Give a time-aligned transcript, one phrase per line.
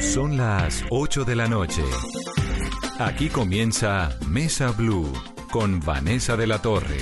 [0.00, 1.82] Son las 8 de la noche.
[2.98, 5.12] Aquí comienza Mesa Blue
[5.50, 6.98] con Vanessa de la Torre.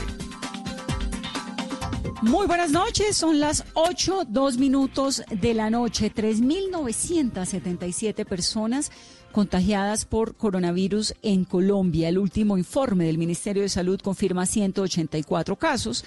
[2.22, 6.10] Muy buenas noches, son las 8, 2 minutos de la noche.
[6.12, 8.90] 3.977 personas
[9.30, 12.08] contagiadas por coronavirus en Colombia.
[12.08, 16.04] El último informe del Ministerio de Salud confirma 184 casos,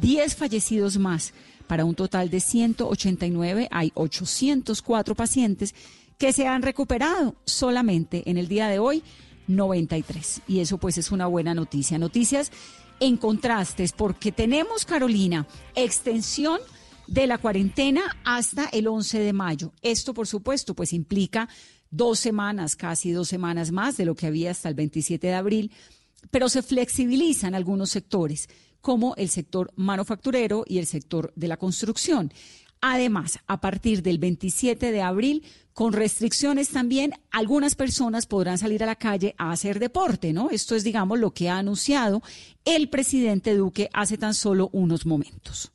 [0.00, 1.34] 10 fallecidos más.
[1.66, 5.74] Para un total de 189 hay 804 pacientes
[6.18, 9.02] que se han recuperado solamente en el día de hoy
[9.48, 10.42] 93.
[10.46, 11.98] Y eso pues es una buena noticia.
[11.98, 12.52] Noticias
[13.00, 16.60] en contrastes porque tenemos, Carolina, extensión
[17.06, 19.72] de la cuarentena hasta el 11 de mayo.
[19.82, 21.48] Esto, por supuesto, pues implica
[21.90, 25.72] dos semanas, casi dos semanas más de lo que había hasta el 27 de abril,
[26.30, 28.48] pero se flexibilizan algunos sectores,
[28.82, 32.32] como el sector manufacturero y el sector de la construcción.
[32.82, 38.86] Además, a partir del 27 de abril, con restricciones también, algunas personas podrán salir a
[38.86, 40.50] la calle a hacer deporte, ¿no?
[40.50, 42.22] Esto es, digamos, lo que ha anunciado
[42.64, 45.72] el presidente Duque hace tan solo unos momentos.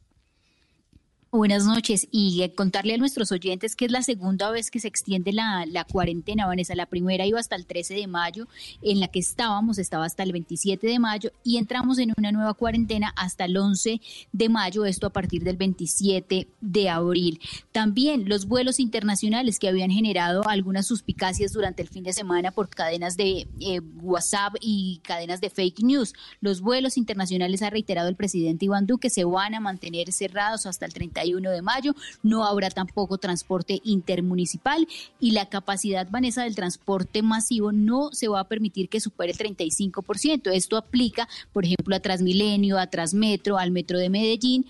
[1.37, 4.87] Buenas noches y eh, contarle a nuestros oyentes que es la segunda vez que se
[4.87, 6.73] extiende la, cuarentena, Vanessa.
[6.73, 8.47] La primera iba hasta el 13 de mayo,
[8.81, 12.55] en la que estábamos, estaba hasta el 27 de mayo y entramos en una nueva
[12.55, 17.39] cuarentena hasta el 11 de mayo, esto a partir del 27 de abril.
[17.71, 22.67] También los vuelos internacionales que habían generado algunas suspicacias durante el fin de semana por
[22.67, 26.15] cadenas de eh, WhatsApp y cadenas de fake news.
[26.41, 30.87] Los vuelos internacionales, ha reiterado el presidente Iván Duque, se van a mantener cerrados hasta
[30.87, 31.95] el 30 de mayo.
[32.23, 34.87] No habrá tampoco transporte intermunicipal
[35.19, 39.37] y la capacidad, Vanessa, del transporte masivo no se va a permitir que supere el
[39.37, 40.51] 35%.
[40.53, 44.65] Esto aplica, por ejemplo, a Transmilenio, a Transmetro, al Metro de Medellín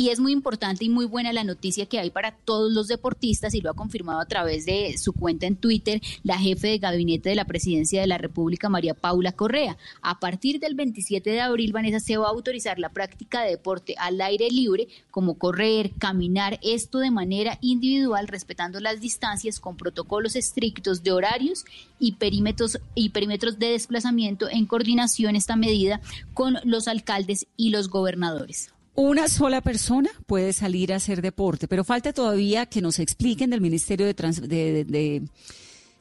[0.00, 3.52] y es muy importante y muy buena la noticia que hay para todos los deportistas
[3.52, 7.28] y lo ha confirmado a través de su cuenta en Twitter la jefe de gabinete
[7.28, 9.76] de la presidencia de la República, María Paula Correa.
[10.00, 13.94] A partir del 27 de abril, Vanessa, se va a autorizar la práctica de deporte
[13.98, 20.34] al aire libre, como correr, caminar, esto de manera individual, respetando las distancias con protocolos
[20.34, 21.66] estrictos de horarios
[21.98, 26.00] y perímetros, y perímetros de desplazamiento en coordinación esta medida
[26.32, 28.70] con los alcaldes y los gobernadores.
[28.94, 33.60] Una sola persona puede salir a hacer deporte, pero falta todavía que nos expliquen del
[33.60, 35.22] Ministerio de,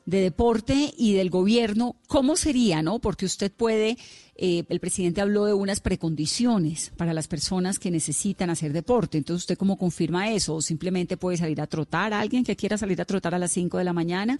[0.05, 2.97] Deporte y del Gobierno cómo sería, ¿no?
[2.97, 3.95] Porque usted puede,
[4.35, 9.19] eh, el presidente habló de unas precondiciones para las personas que necesitan hacer deporte.
[9.19, 10.55] Entonces, ¿usted cómo confirma eso?
[10.55, 13.51] ¿O simplemente puede salir a trotar a alguien que quiera salir a trotar a las
[13.51, 14.39] 5 de la mañana?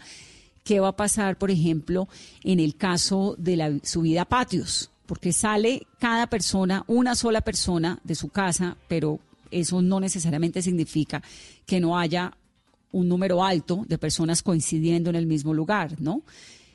[0.64, 2.10] ¿Qué va a pasar, por ejemplo,
[2.44, 4.90] en el caso de la subida a patios?
[5.10, 11.24] Porque sale cada persona, una sola persona de su casa, pero eso no necesariamente significa
[11.66, 12.38] que no haya
[12.92, 16.22] un número alto de personas coincidiendo en el mismo lugar, ¿no?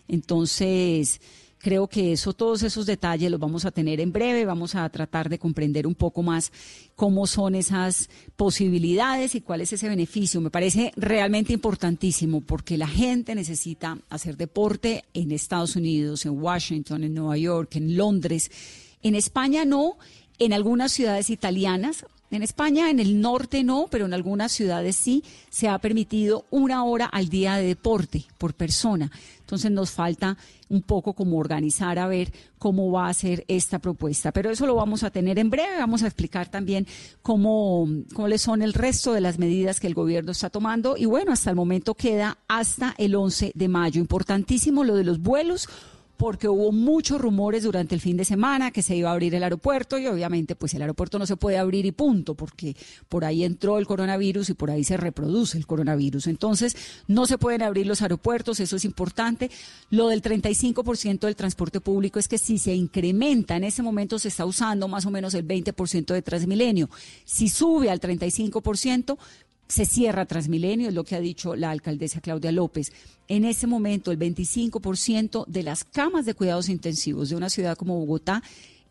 [0.08, 1.20] Entonces,
[1.64, 4.44] Creo que eso, todos esos detalles los vamos a tener en breve.
[4.44, 6.52] Vamos a tratar de comprender un poco más
[6.94, 10.42] cómo son esas posibilidades y cuál es ese beneficio.
[10.42, 17.02] Me parece realmente importantísimo porque la gente necesita hacer deporte en Estados Unidos, en Washington,
[17.02, 18.50] en Nueva York, en Londres.
[19.00, 19.96] En España no,
[20.38, 25.24] en algunas ciudades italianas en España, en el norte no, pero en algunas ciudades sí,
[25.50, 29.10] se ha permitido una hora al día de deporte por persona.
[29.40, 30.36] Entonces nos falta
[30.68, 34.32] un poco como organizar a ver cómo va a ser esta propuesta.
[34.32, 35.78] Pero eso lo vamos a tener en breve.
[35.78, 36.86] Vamos a explicar también
[37.22, 40.96] cómo, cuáles son el resto de las medidas que el gobierno está tomando.
[40.96, 44.00] Y bueno, hasta el momento queda hasta el 11 de mayo.
[44.00, 45.68] Importantísimo lo de los vuelos
[46.16, 49.42] porque hubo muchos rumores durante el fin de semana que se iba a abrir el
[49.42, 52.76] aeropuerto y obviamente pues el aeropuerto no se puede abrir y punto, porque
[53.08, 56.26] por ahí entró el coronavirus y por ahí se reproduce el coronavirus.
[56.26, 56.76] Entonces,
[57.08, 59.50] no se pueden abrir los aeropuertos, eso es importante.
[59.90, 64.28] Lo del 35% del transporte público es que si se incrementa, en ese momento se
[64.28, 66.88] está usando más o menos el 20% de Transmilenio.
[67.24, 69.18] Si sube al 35%,
[69.68, 72.92] se cierra Transmilenio, es lo que ha dicho la alcaldesa Claudia López.
[73.28, 77.98] En ese momento, el 25% de las camas de cuidados intensivos de una ciudad como
[77.98, 78.42] Bogotá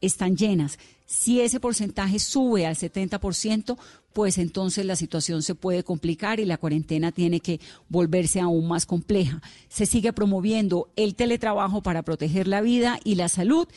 [0.02, 0.80] están llenas.
[1.06, 3.78] Si ese porcentaje sube al 70%,
[4.14, 7.60] pues entonces la situación se puede complicar y la cuarentena tiene que
[7.90, 9.42] volverse aún más compleja.
[9.70, 13.68] Se sigue promoviendo el teletrabajo para proteger la vida y la salud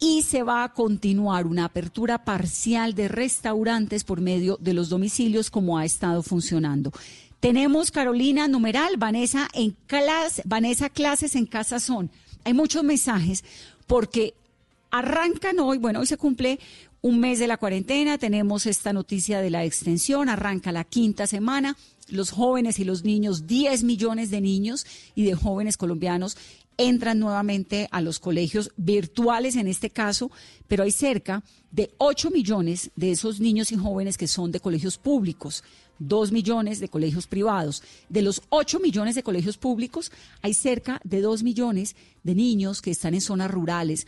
[0.00, 5.50] y se va a continuar una apertura parcial de restaurantes por medio de los domicilios
[5.50, 6.92] como ha estado funcionando.
[7.40, 12.10] Tenemos Carolina numeral, Vanessa en clase, Vanessa clases en casa son.
[12.44, 13.44] Hay muchos mensajes
[13.86, 14.34] porque
[14.90, 16.58] arrancan hoy, bueno, hoy se cumple
[17.00, 21.76] un mes de la cuarentena, tenemos esta noticia de la extensión, arranca la quinta semana,
[22.08, 26.36] los jóvenes y los niños, 10 millones de niños y de jóvenes colombianos
[26.78, 30.30] entran nuevamente a los colegios virtuales en este caso,
[30.66, 34.96] pero hay cerca de 8 millones de esos niños y jóvenes que son de colegios
[34.96, 35.64] públicos,
[35.98, 37.82] 2 millones de colegios privados.
[38.08, 42.92] De los 8 millones de colegios públicos, hay cerca de 2 millones de niños que
[42.92, 44.06] están en zonas rurales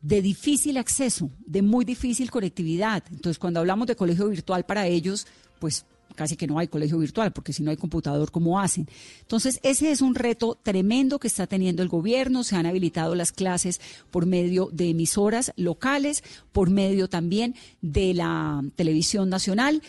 [0.00, 3.04] de difícil acceso, de muy difícil conectividad.
[3.10, 5.26] Entonces, cuando hablamos de colegio virtual para ellos,
[5.60, 8.88] pues casi que no hay colegio virtual, porque si no hay computador, ¿cómo hacen?
[9.20, 12.44] Entonces, ese es un reto tremendo que está teniendo el gobierno.
[12.44, 13.80] Se han habilitado las clases
[14.10, 16.22] por medio de emisoras locales,
[16.52, 19.82] por medio también de la televisión nacional.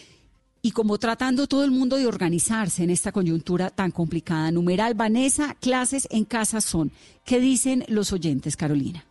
[0.62, 4.50] Y como tratando todo el mundo de organizarse en esta coyuntura tan complicada.
[4.50, 6.92] Numeral, Vanessa, clases en casa son.
[7.26, 9.06] ¿Qué dicen los oyentes, Carolina?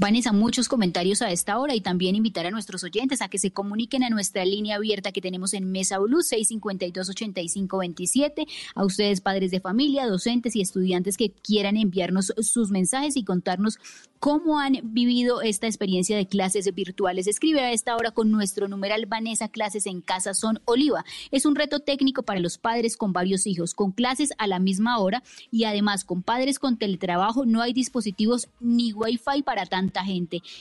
[0.00, 3.50] Vanessa, muchos comentarios a esta hora y también invitar a nuestros oyentes a que se
[3.50, 8.46] comuniquen a nuestra línea abierta que tenemos en Mesa Blue 652-8527.
[8.76, 13.80] A ustedes, padres de familia, docentes y estudiantes que quieran enviarnos sus mensajes y contarnos
[14.20, 17.26] cómo han vivido esta experiencia de clases virtuales.
[17.26, 21.04] Escribe a esta hora con nuestro numeral Vanessa Clases en Casa Son Oliva.
[21.32, 24.98] Es un reto técnico para los padres con varios hijos, con clases a la misma
[24.98, 29.87] hora y además con padres con teletrabajo no hay dispositivos ni wifi para tanto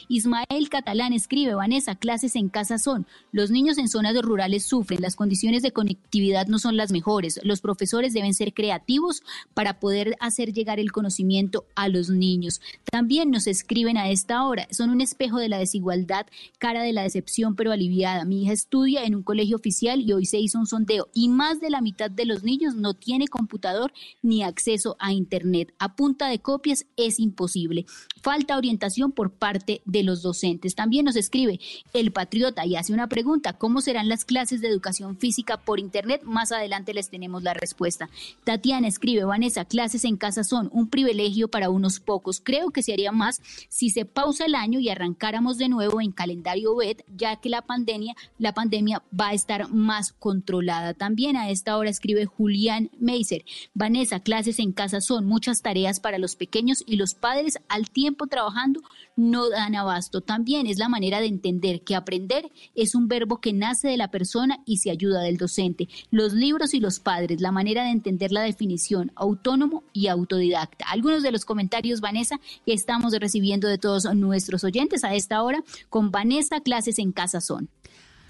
[0.07, 3.07] Ismael Catalán escribe, Vanessa, clases en casa son.
[3.31, 7.39] Los niños en zonas rurales sufren, las condiciones de conectividad no son las mejores.
[7.43, 12.61] Los profesores deben ser creativos para poder hacer llegar el conocimiento a los niños.
[12.91, 16.27] También nos escriben a esta hora, son un espejo de la desigualdad,
[16.59, 18.25] cara de la decepción pero aliviada.
[18.25, 21.59] Mi hija estudia en un colegio oficial y hoy se hizo un sondeo y más
[21.59, 23.91] de la mitad de los niños no tiene computador
[24.21, 25.73] ni acceso a internet.
[25.79, 27.85] A punta de copias es imposible.
[28.27, 30.75] Falta orientación por parte de los docentes.
[30.75, 31.61] También nos escribe
[31.93, 36.23] el patriota y hace una pregunta, ¿cómo serán las clases de educación física por Internet?
[36.25, 38.09] Más adelante les tenemos la respuesta.
[38.43, 42.41] Tatiana escribe, Vanessa, clases en casa son un privilegio para unos pocos.
[42.43, 46.11] Creo que se haría más si se pausa el año y arrancáramos de nuevo en
[46.11, 50.93] calendario BED, ya que la pandemia, la pandemia va a estar más controlada.
[50.93, 56.17] También a esta hora escribe Julián Meiser, Vanessa, clases en casa son muchas tareas para
[56.17, 58.81] los pequeños y los padres al tiempo trabajando
[59.15, 60.21] no dan abasto.
[60.21, 64.09] También es la manera de entender que aprender es un verbo que nace de la
[64.09, 65.87] persona y se ayuda del docente.
[66.09, 70.85] Los libros y los padres, la manera de entender la definición autónomo y autodidacta.
[70.89, 75.63] Algunos de los comentarios, Vanessa, que estamos recibiendo de todos nuestros oyentes a esta hora
[75.89, 77.69] con Vanessa Clases en Casa Son.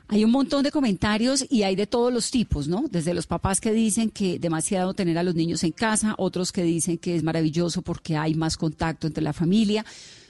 [0.09, 2.86] Hay un montón de comentarios y hay de todos los tipos, ¿no?
[2.89, 6.63] Desde los papás que dicen que demasiado tener a los niños en casa, otros que
[6.63, 9.86] dicen que es maravilloso porque hay más contacto entre la familia.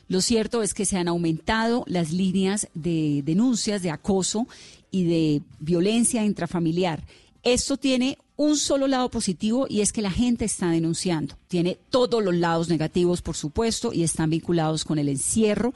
[0.07, 4.47] Lo cierto es que se han aumentado las líneas de denuncias de acoso
[4.89, 7.03] y de violencia intrafamiliar.
[7.44, 11.38] Esto tiene un solo lado positivo y es que la gente está denunciando.
[11.47, 15.73] Tiene todos los lados negativos, por supuesto, y están vinculados con el encierro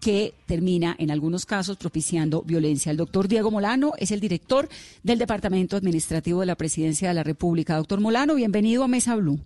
[0.00, 2.90] que termina en algunos casos propiciando violencia.
[2.90, 4.68] El doctor Diego Molano es el director
[5.02, 7.76] del Departamento Administrativo de la Presidencia de la República.
[7.76, 9.38] Doctor Molano, bienvenido a Mesa Blue.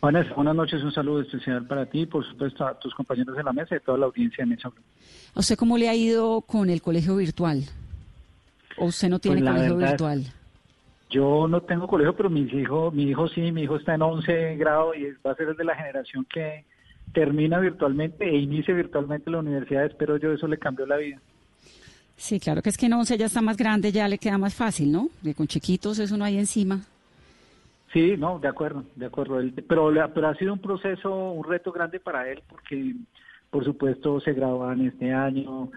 [0.00, 3.52] Buenas, buenas noches, un saludo especial para ti, por supuesto a tus compañeros de la
[3.52, 4.70] mesa y a toda la audiencia de Mesa
[5.34, 7.64] ¿A usted cómo le ha ido con el colegio virtual?
[8.78, 10.24] ¿O usted no tiene pues colegio virtual?
[11.10, 14.56] Yo no tengo colegio, pero mis hijos, mi hijo sí, mi hijo está en 11
[14.56, 16.64] grado y va a ser el de la generación que
[17.12, 19.84] termina virtualmente e inicia virtualmente la universidad.
[19.84, 21.20] Espero yo eso le cambió la vida.
[22.16, 24.54] Sí, claro que es que en 11 ya está más grande, ya le queda más
[24.54, 25.08] fácil, ¿no?
[25.22, 26.80] Que con chiquitos eso no hay encima.
[27.92, 29.40] Sí, no, de acuerdo, de acuerdo.
[29.66, 32.94] pero, pero ha sido un proceso, un reto grande para él porque,
[33.50, 35.70] por supuesto, se en este año,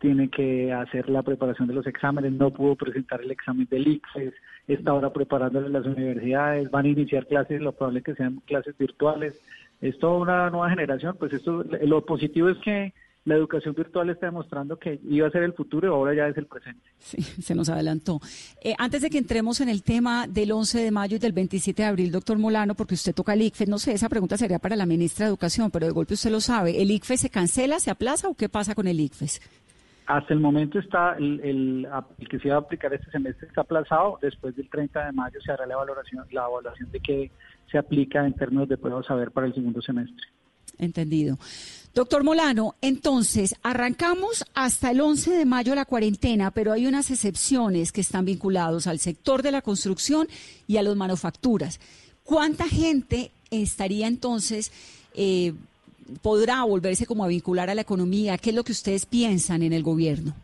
[0.00, 4.32] tiene que hacer la preparación de los exámenes, no pudo presentar el examen del ICFES,
[4.68, 8.76] está ahora preparándole las universidades, van a iniciar clases, lo probable es que sean clases
[8.78, 9.40] virtuales.
[9.80, 12.92] Es toda una nueva generación, pues esto, lo positivo es que
[13.24, 16.36] la educación virtual está demostrando que iba a ser el futuro y ahora ya es
[16.38, 16.82] el presente.
[16.98, 18.20] Sí, se nos adelantó.
[18.62, 21.82] Eh, antes de que entremos en el tema del 11 de mayo y del 27
[21.82, 24.76] de abril, doctor Molano, porque usted toca el ICFE, no sé, esa pregunta sería para
[24.76, 26.80] la ministra de Educación, pero de golpe usted lo sabe.
[26.80, 29.26] ¿El ICFE se cancela, se aplaza o qué pasa con el ICFE?
[30.06, 31.88] Hasta el momento está el, el,
[32.28, 34.18] que se iba a aplicar este semestre está aplazado.
[34.20, 37.30] Después del 30 de mayo se hará la evaluación, la evaluación de qué
[37.70, 40.26] se aplica en términos de pruebas saber para el segundo semestre.
[40.78, 41.38] Entendido.
[41.94, 47.90] Doctor Molano, entonces arrancamos hasta el 11 de mayo la cuarentena, pero hay unas excepciones
[47.90, 50.28] que están vinculados al sector de la construcción
[50.68, 51.80] y a las manufacturas.
[52.22, 54.70] ¿Cuánta gente estaría entonces,
[55.14, 55.52] eh,
[56.22, 58.38] podrá volverse como a vincular a la economía?
[58.38, 60.34] ¿Qué es lo que ustedes piensan en el gobierno?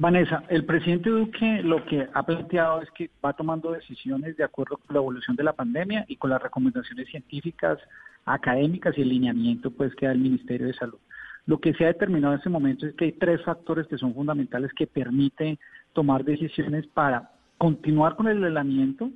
[0.00, 4.78] Vanessa, el presidente Duque lo que ha planteado es que va tomando decisiones de acuerdo
[4.78, 7.78] con la evolución de la pandemia y con las recomendaciones científicas,
[8.24, 10.96] académicas y el lineamiento pues que da el Ministerio de Salud.
[11.44, 14.14] Lo que se ha determinado en este momento es que hay tres factores que son
[14.14, 15.58] fundamentales que permiten
[15.92, 19.10] tomar decisiones para continuar con el aislamiento,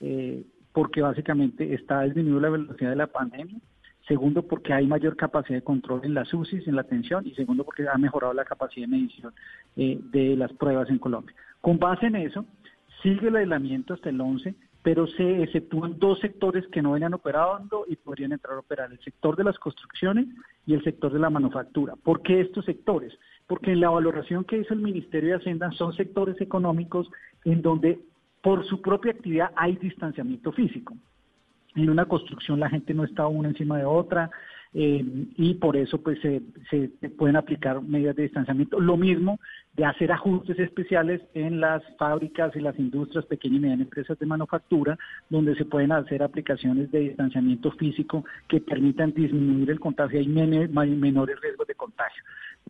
[0.00, 0.44] eh,
[0.74, 3.56] porque básicamente está disminuyendo la velocidad de la pandemia,
[4.08, 7.62] segundo porque hay mayor capacidad de control en las UCIs, en la atención, y segundo
[7.62, 9.32] porque ha mejorado la capacidad de medición
[9.76, 11.36] eh, de las pruebas en Colombia.
[11.60, 12.44] Con base en eso,
[13.02, 17.84] sigue el aislamiento hasta el 11, pero se exceptúan dos sectores que no venían operando
[17.86, 20.26] y podrían entrar a operar, el sector de las construcciones
[20.66, 21.94] y el sector de la manufactura.
[21.96, 23.12] ¿Por qué estos sectores?
[23.46, 27.10] Porque en la valoración que hizo el Ministerio de Hacienda son sectores económicos
[27.44, 28.00] en donde
[28.42, 30.94] por su propia actividad hay distanciamiento físico.
[31.74, 34.30] En una construcción la gente no está una encima de otra
[34.74, 35.04] eh,
[35.36, 38.80] y por eso pues se, se, pueden aplicar medidas de distanciamiento.
[38.80, 39.40] Lo mismo
[39.74, 44.26] de hacer ajustes especiales en las fábricas y las industrias, pequeñas y medianas empresas de
[44.26, 44.98] manufactura,
[45.30, 51.40] donde se pueden hacer aplicaciones de distanciamiento físico que permitan disminuir el contagio y menores
[51.40, 52.22] riesgos de contagio.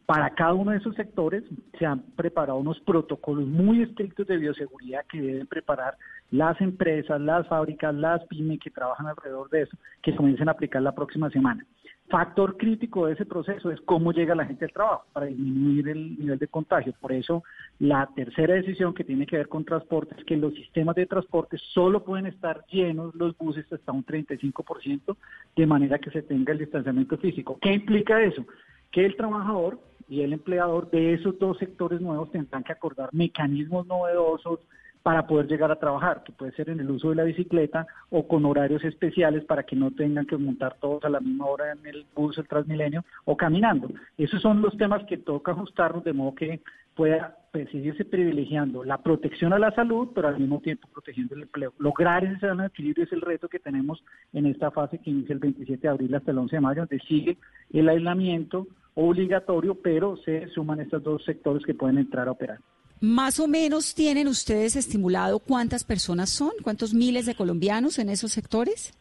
[0.07, 1.45] Para cada uno de esos sectores
[1.79, 5.97] se han preparado unos protocolos muy estrictos de bioseguridad que deben preparar
[6.31, 10.83] las empresas, las fábricas, las pymes que trabajan alrededor de eso, que comiencen a aplicar
[10.83, 11.65] la próxima semana.
[12.11, 16.19] Factor crítico de ese proceso es cómo llega la gente al trabajo para disminuir el
[16.19, 16.95] nivel de contagio.
[16.99, 17.45] Por eso,
[17.79, 21.59] la tercera decisión que tiene que ver con transporte es que los sistemas de transporte
[21.59, 25.17] solo pueden estar llenos los buses hasta un 35%,
[25.55, 27.59] de manera que se tenga el distanciamiento físico.
[27.61, 28.47] ¿Qué implica eso?
[28.91, 33.87] Que el trabajador y el empleador de esos dos sectores nuevos tendrán que acordar mecanismos
[33.87, 34.61] novedosos
[35.03, 38.27] para poder llegar a trabajar, que puede ser en el uso de la bicicleta o
[38.27, 41.87] con horarios especiales para que no tengan que montar todos a la misma hora en
[41.87, 43.89] el bus, el Transmilenio o caminando.
[44.17, 46.61] Esos son los temas que toca ajustarnos de modo que
[46.95, 51.43] pueda pues, seguirse privilegiando la protección a la salud, pero al mismo tiempo protegiendo el
[51.43, 51.73] empleo.
[51.79, 54.03] Lograr ese equilibrio es el reto que tenemos
[54.33, 56.99] en esta fase que inicia el 27 de abril hasta el 11 de mayo, donde
[57.07, 57.39] sigue
[57.73, 62.59] el aislamiento, obligatorio, pero se suman estos dos sectores que pueden entrar a operar.
[63.01, 68.33] Más o menos tienen ustedes estimulado cuántas personas son, cuántos miles de colombianos en esos
[68.33, 68.93] sectores.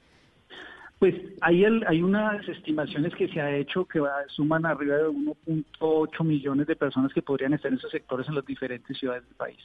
[0.99, 6.65] Pues hay, hay unas estimaciones que se ha hecho que suman arriba de 1.8 millones
[6.65, 9.59] de personas que podrían estar en esos sectores en las diferentes ciudades del país.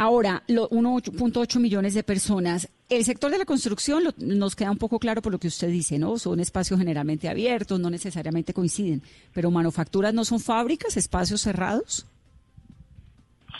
[0.00, 2.68] Ahora, 1.8 millones de personas.
[2.88, 5.98] El sector de la construcción nos queda un poco claro por lo que usted dice,
[5.98, 6.18] ¿no?
[6.18, 9.02] Son espacios generalmente abiertos, no necesariamente coinciden.
[9.34, 12.06] Pero manufacturas no son fábricas, espacios cerrados.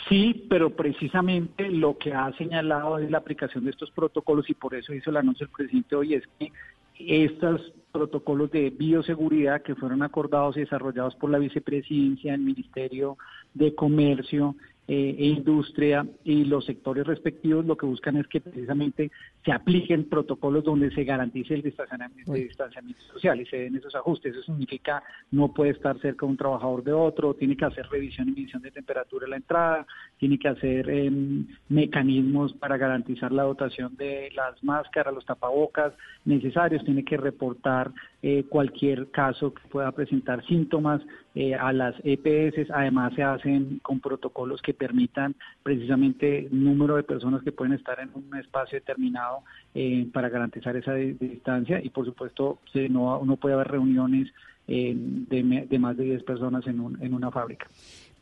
[0.07, 4.73] Sí, pero precisamente lo que ha señalado es la aplicación de estos protocolos y por
[4.73, 6.51] eso hizo el anuncio el presidente hoy es que
[6.99, 13.17] estos protocolos de bioseguridad que fueron acordados y desarrollados por la vicepresidencia, el Ministerio
[13.53, 14.55] de Comercio,
[14.91, 19.11] eh, e industria y los sectores respectivos lo que buscan es que precisamente
[19.45, 24.33] se apliquen protocolos donde se garantice el distanciamiento, distanciamiento social y se den esos ajustes.
[24.33, 28.29] Eso significa no puede estar cerca de un trabajador de otro, tiene que hacer revisión
[28.29, 29.85] y medición de temperatura en la entrada,
[30.17, 35.93] tiene que hacer em, mecanismos para garantizar la dotación de las máscaras, los tapabocas
[36.25, 37.91] necesarios, tiene que reportar
[38.23, 41.01] eh, cualquier caso que pueda presentar síntomas
[41.35, 42.69] eh, a las EPS.
[42.71, 48.09] Además, se hacen con protocolos que permitan precisamente número de personas que pueden estar en
[48.13, 49.43] un espacio determinado
[49.73, 51.79] eh, para garantizar esa distancia.
[51.83, 52.59] Y por supuesto,
[52.89, 54.27] no, no puede haber reuniones
[54.67, 57.65] de, de, más de 10 personas en, un, en una fábrica.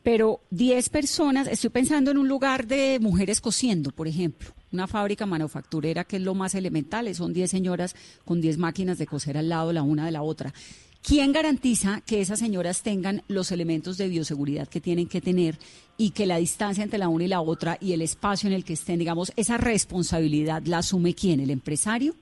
[0.02, 5.26] Pero 10 personas, estoy pensando en un lugar de mujeres cosiendo, por ejemplo una fábrica
[5.26, 9.48] manufacturera que es lo más elemental, son 10 señoras con 10 máquinas de coser al
[9.48, 10.52] lado la una de la otra.
[11.02, 15.54] ¿Quién garantiza que esas señoras tengan los elementos de bioseguridad que tienen que tener
[15.96, 18.64] y que la distancia entre la una y la otra y el espacio en el
[18.64, 22.14] que estén, digamos, esa responsabilidad la asume quién, el empresario?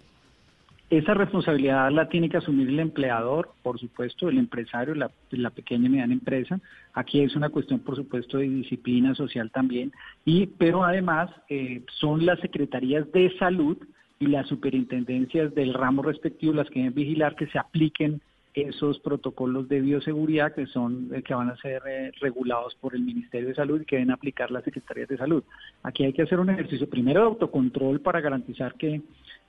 [0.88, 5.11] Esa responsabilidad la tiene que asumir el empleador, por supuesto, el empresario, la,
[5.50, 6.61] pequeña y mediana empresa.
[6.95, 9.90] Aquí es una cuestión, por supuesto, de disciplina social también.
[10.25, 13.76] Y, pero además eh, son las secretarías de salud
[14.21, 18.21] y las superintendencias del ramo respectivo las que deben vigilar que se apliquen
[18.57, 23.03] esos protocolos de bioseguridad que son eh, que van a ser eh, regulados por el
[23.03, 25.45] Ministerio de Salud y que deben aplicar las secretarías de salud.
[25.83, 29.03] Aquí hay que hacer un ejercicio primero de autocontrol para garantizar que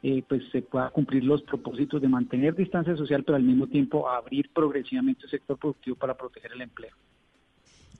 [0.04, 4.10] eh, pues se pueda cumplir los propósitos de mantener distancia social, pero al mismo tiempo
[4.10, 6.94] abrir progresivamente el sector productivo para proteger el empleo.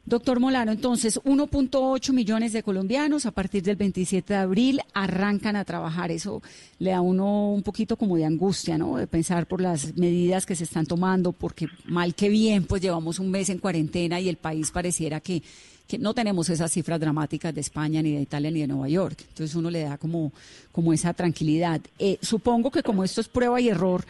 [0.08, 5.66] Doctor Molano, entonces 1.8 millones de colombianos a partir del 27 de abril arrancan a
[5.66, 6.12] trabajar.
[6.12, 6.42] Eso
[6.80, 8.96] le da uno un poquito como de angustia, ¿no?
[8.96, 13.20] De pensar por las medidas que se están tomando, porque mal que bien, pues llevamos
[13.20, 15.44] un mes en cuarentena y el país pareciera que,
[15.86, 19.26] que no tenemos esas cifras dramáticas de España, ni de Italia, ni de Nueva York.
[19.28, 20.32] Entonces uno le da como,
[20.72, 21.82] como esa tranquilidad.
[22.00, 24.06] Eh, supongo que como esto es prueba y error,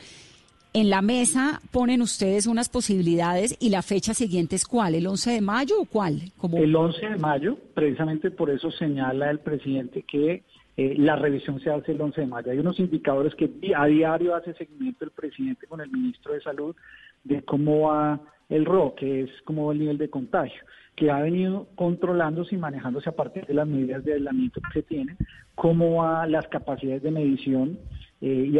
[0.79, 5.31] en la mesa ponen ustedes unas posibilidades y la fecha siguiente es cuál, el 11
[5.31, 6.21] de mayo o cuál?
[6.53, 10.43] El 11 de mayo, precisamente por eso señala el presidente que
[10.77, 12.51] eh, la revisión se hace el 11 de mayo.
[12.51, 16.75] Hay unos indicadores que a diario hace seguimiento el presidente con el ministro de Salud
[17.23, 20.61] de cómo va el RO, que es como el nivel de contagio,
[20.95, 24.83] que ha venido controlándose y manejándose a partir de las medidas de aislamiento que se
[24.83, 25.17] tienen,
[25.55, 27.79] cómo va las capacidades de medición
[28.21, 28.59] eh, y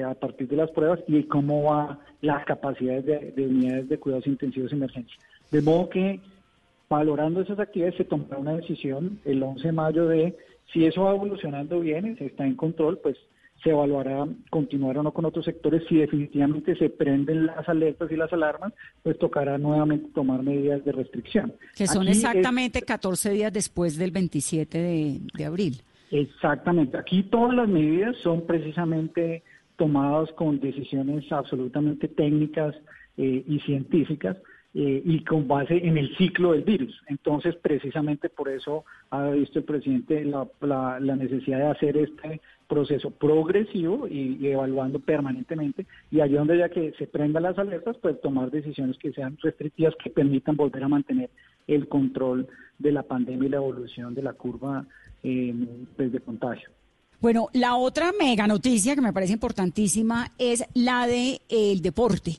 [0.00, 4.70] a, partir de las pruebas y cómo va las capacidades de, unidades de cuidados intensivos
[4.70, 5.16] de emergencia.
[5.50, 6.20] De modo que,
[6.88, 10.36] valorando esas actividades, se tomará una decisión el 11 de mayo de
[10.72, 13.16] si eso va evolucionando bien, se está en control, pues
[13.62, 15.82] se evaluará continuar o no con otros sectores.
[15.88, 20.92] Si definitivamente se prenden las alertas y las alarmas, pues tocará nuevamente tomar medidas de
[20.92, 21.54] restricción.
[21.76, 25.82] Que son exactamente 14 días después del 27 de, de abril.
[26.12, 26.98] Exactamente.
[26.98, 29.42] Aquí todas las medidas son precisamente
[29.76, 32.76] tomadas con decisiones absolutamente técnicas
[33.16, 34.36] eh, y científicas
[34.74, 37.02] eh, y con base en el ciclo del virus.
[37.06, 44.06] Entonces, precisamente por eso ha visto el presidente la, necesidad de hacer este proceso progresivo
[44.06, 48.98] y, evaluando permanentemente y allí donde ya que se prendan las alertas, pues tomar decisiones
[48.98, 51.30] que sean restrictivas que permitan volver a mantener
[51.66, 54.84] el control de la pandemia y la evolución de la curva
[55.22, 55.54] eh,
[55.96, 56.68] pues, de contagio.
[57.20, 62.32] Bueno, la otra mega noticia que me parece importantísima es la de el deporte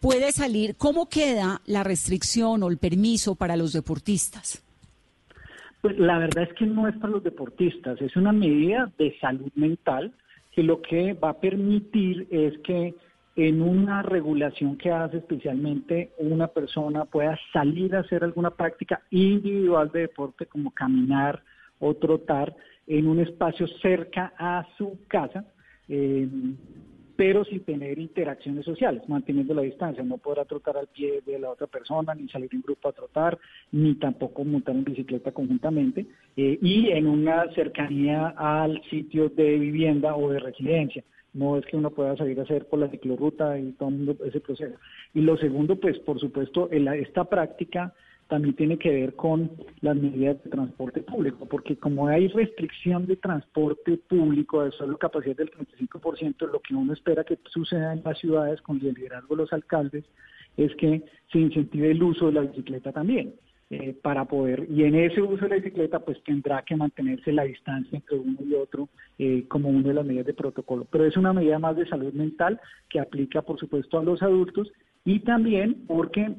[0.00, 4.64] puede salir, ¿cómo queda la restricción o el permiso para los deportistas?
[5.82, 9.50] Pues la verdad es que no es para los deportistas, es una medida de salud
[9.54, 10.12] mental
[10.52, 12.94] que lo que va a permitir es que
[13.46, 19.90] en una regulación que hace especialmente una persona pueda salir a hacer alguna práctica individual
[19.90, 21.42] de deporte como caminar
[21.78, 22.54] o trotar
[22.86, 25.46] en un espacio cerca a su casa.
[25.88, 26.28] Eh,
[27.16, 30.02] pero sin tener interacciones sociales, manteniendo la distancia.
[30.02, 33.38] No podrá trotar al pie de la otra persona, ni salir en grupo a trotar,
[33.72, 40.16] ni tampoco montar en bicicleta conjuntamente, eh, y en una cercanía al sitio de vivienda
[40.16, 41.04] o de residencia.
[41.32, 43.90] No es que uno pueda salir a hacer por la ciclorruta y todo
[44.24, 44.76] ese proceso.
[45.14, 47.94] Y lo segundo, pues por supuesto, esta práctica
[48.30, 53.16] también tiene que ver con las medidas de transporte público, porque como hay restricción de
[53.16, 58.18] transporte público de solo capacidad del 35%, lo que uno espera que suceda en las
[58.18, 60.04] ciudades con el liderazgo de los alcaldes
[60.56, 63.34] es que se incentive el uso de la bicicleta también.
[63.72, 67.44] Eh, para poder, y en ese uso de la bicicleta, pues tendrá que mantenerse la
[67.44, 70.88] distancia entre uno y otro eh, como una de las medidas de protocolo.
[70.90, 74.72] Pero es una medida más de salud mental que aplica, por supuesto, a los adultos
[75.04, 76.34] y también porque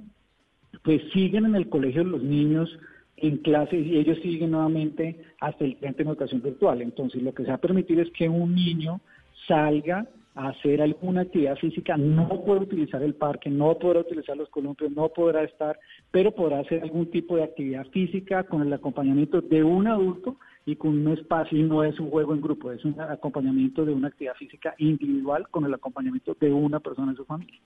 [0.84, 2.78] pues siguen en el colegio los niños
[3.16, 6.82] en clases y ellos siguen nuevamente hasta el frente de educación virtual.
[6.82, 9.00] Entonces, lo que se va a permitir es que un niño
[9.48, 14.92] salga hacer alguna actividad física, no puede utilizar el parque, no podrá utilizar los columpios,
[14.92, 15.78] no podrá estar,
[16.10, 20.76] pero podrá hacer algún tipo de actividad física con el acompañamiento de un adulto y
[20.76, 24.08] con un espacio, y no es un juego en grupo, es un acompañamiento de una
[24.08, 27.60] actividad física individual con el acompañamiento de una persona en su familia.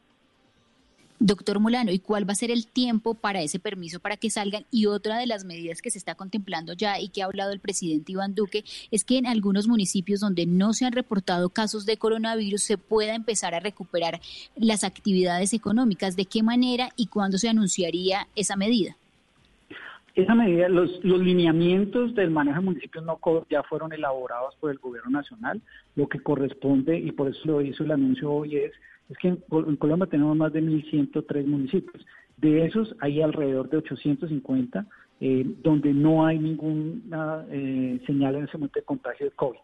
[1.19, 4.65] Doctor Molano, ¿y cuál va a ser el tiempo para ese permiso para que salgan?
[4.69, 7.61] Y otra de las medidas que se está contemplando ya y que ha hablado el
[7.61, 11.95] presidente Iván Duque es que en algunos municipios donde no se han reportado casos de
[11.95, 14.19] coronavirus se pueda empezar a recuperar
[14.57, 16.17] las actividades económicas.
[16.17, 18.97] ¿De qué manera y cuándo se anunciaría esa medida?
[20.15, 24.79] Esa medida, los, los lineamientos del manejo de municipios no ya fueron elaborados por el
[24.79, 25.61] gobierno nacional.
[25.95, 28.71] Lo que corresponde, y por eso lo hizo el anuncio hoy, es
[29.09, 32.05] es que en, Colombia tenemos más de 1.103 municipios.
[32.37, 34.85] De esos hay alrededor de 850
[35.21, 39.57] eh, donde no hay ninguna eh, señal en ese momento de contagio de COVID.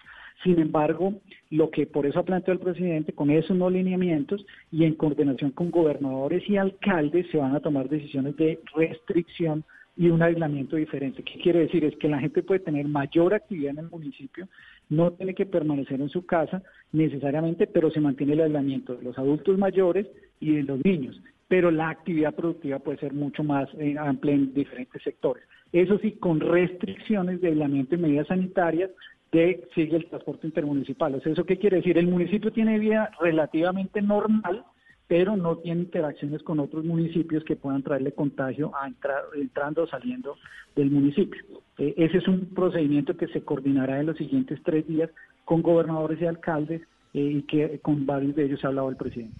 [0.43, 1.13] Sin embargo,
[1.49, 5.51] lo que por eso ha planteado el presidente, con esos no lineamientos y en coordinación
[5.51, 9.63] con gobernadores y alcaldes, se van a tomar decisiones de restricción
[9.97, 11.21] y un aislamiento diferente.
[11.21, 11.83] ¿Qué quiere decir?
[11.83, 14.47] Es que la gente puede tener mayor actividad en el municipio,
[14.91, 19.17] no tiene que permanecer en su casa necesariamente, pero se mantiene el aislamiento de los
[19.17, 20.05] adultos mayores
[20.39, 21.19] y de los niños.
[21.47, 25.43] Pero la actividad productiva puede ser mucho más eh, amplia en diferentes sectores.
[25.71, 28.91] Eso sí, con restricciones de aislamiento y medidas sanitarias
[29.31, 31.15] de sigue el transporte intermunicipal.
[31.15, 31.97] ¿eso qué quiere decir?
[31.97, 34.65] El municipio tiene vida relativamente normal,
[35.11, 39.87] pero no tiene interacciones con otros municipios que puedan traerle contagio a entrar, entrando o
[39.87, 40.37] saliendo
[40.73, 41.43] del municipio.
[41.77, 45.09] Eh, ese es un procedimiento que se coordinará en los siguientes tres días
[45.43, 49.35] con gobernadores y alcaldes eh, y que con varios de ellos ha hablado el presidente.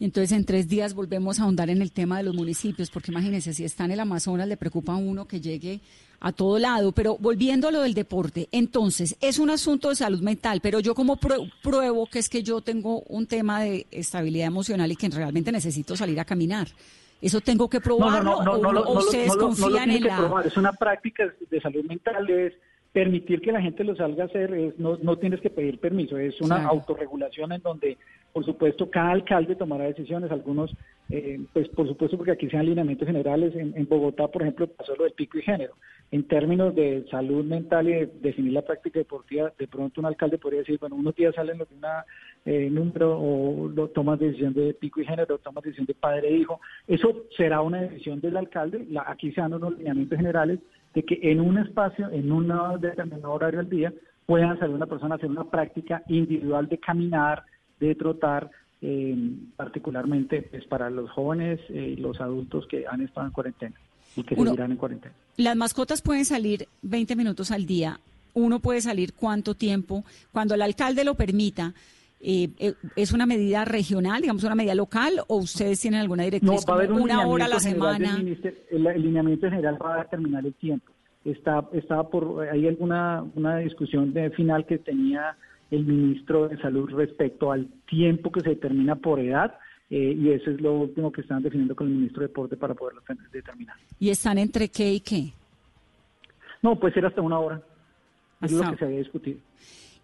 [0.00, 3.54] Entonces, en tres días volvemos a ahondar en el tema de los municipios, porque imagínense,
[3.54, 5.80] si está en el Amazonas, le preocupa a uno que llegue
[6.18, 6.90] a todo lado.
[6.92, 10.94] Pero volviendo a lo del deporte, entonces, es un asunto de salud mental, pero yo
[10.94, 15.52] como pruebo que es que yo tengo un tema de estabilidad emocional y que realmente
[15.52, 16.68] necesito salir a caminar.
[17.20, 20.42] ¿Eso tengo que probarlo no, no, no, o, ustedes confían en la...?
[20.44, 22.52] Es una práctica de salud mental, es
[22.94, 26.16] permitir que la gente lo salga a hacer, es, no, no tienes que pedir permiso,
[26.16, 27.98] es una autorregulación en donde,
[28.32, 30.72] por supuesto, cada alcalde tomará decisiones, algunos,
[31.10, 35.02] eh, pues por supuesto, porque aquí sean alineamientos generales, en, Bogotá, por ejemplo, pasó lo
[35.02, 35.74] del pico y género.
[36.12, 40.38] En términos de salud mental y de definir la práctica deportiva, de pronto un alcalde
[40.38, 42.04] podría decir, bueno, unos días salen los de una
[42.44, 46.36] eh, número o lo, tomas decisión de pico y género, tomas decisión de padre e
[46.36, 46.60] hijo.
[46.86, 50.60] Eso será una decisión del alcalde, la, aquí se dan unos alineamientos generales
[50.94, 53.92] de que en un espacio, en un determinado horario al día,
[54.26, 57.44] puedan salir una persona a hacer una práctica individual de caminar,
[57.80, 59.16] de trotar, eh,
[59.56, 63.74] particularmente pues, para los jóvenes y los adultos que han estado en cuarentena
[64.16, 65.14] y que seguirán en cuarentena.
[65.36, 67.98] Las mascotas pueden salir 20 minutos al día.
[68.34, 71.72] Uno puede salir cuánto tiempo, cuando el alcalde lo permita.
[72.26, 76.50] Eh, eh, ¿Es una medida regional, digamos, una medida local, o ustedes tienen alguna directriz?
[76.50, 78.18] No, va a haber una hora a la semana.
[78.70, 80.90] El, alineamiento general va a determinar el tiempo.
[81.22, 85.36] Está, está por, hay alguna una discusión de final que tenía
[85.70, 89.58] el ministro de Salud respecto al tiempo que se determina por edad.
[89.90, 92.72] Eh, y eso es lo último que están definiendo con el ministro de Deporte para
[92.72, 93.76] poderlo determinar.
[94.00, 95.32] ¿Y están entre qué y qué?
[96.62, 97.60] No, puede ser hasta una hora.
[98.40, 99.38] Es lo que se había discutido.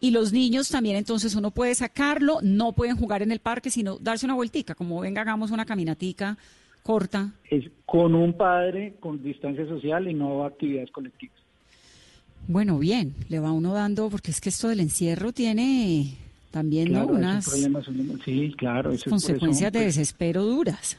[0.01, 3.99] Y los niños también, entonces uno puede sacarlo, no pueden jugar en el parque, sino
[3.99, 6.39] darse una vueltica, como venga, hagamos una caminatica
[6.83, 7.33] corta.
[7.51, 11.37] Es con un padre, con distancia social y no actividades colectivas.
[12.49, 16.17] Bueno, bien, le va uno dando, porque es que esto del encierro tiene
[16.51, 17.45] también unas
[18.25, 20.99] sí, claro, consecuencias de pues desespero duras.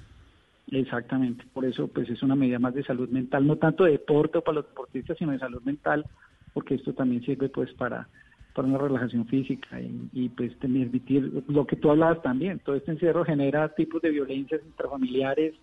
[0.71, 4.37] Exactamente, por eso pues es una medida más de salud mental, no tanto de deporte
[4.37, 6.05] o para los deportistas, sino de salud mental,
[6.53, 8.07] porque esto también sirve pues para
[8.53, 9.79] para una relajación física
[10.13, 14.61] y, pues permitir lo que tú hablabas también, todo este encierro genera tipos de violencias
[14.65, 15.53] intrafamiliares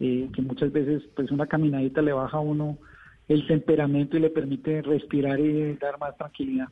[0.00, 2.78] eh, que muchas veces pues una caminadita le baja a uno
[3.28, 6.68] el temperamento y le permite respirar y dar más tranquilidad.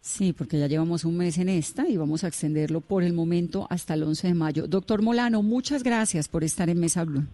[0.00, 3.66] Sí, porque ya llevamos un mes en esta y vamos a extenderlo por el momento
[3.70, 4.66] hasta el 11 de mayo.
[4.66, 7.24] Doctor Molano, muchas gracias por estar en Mesa Blue.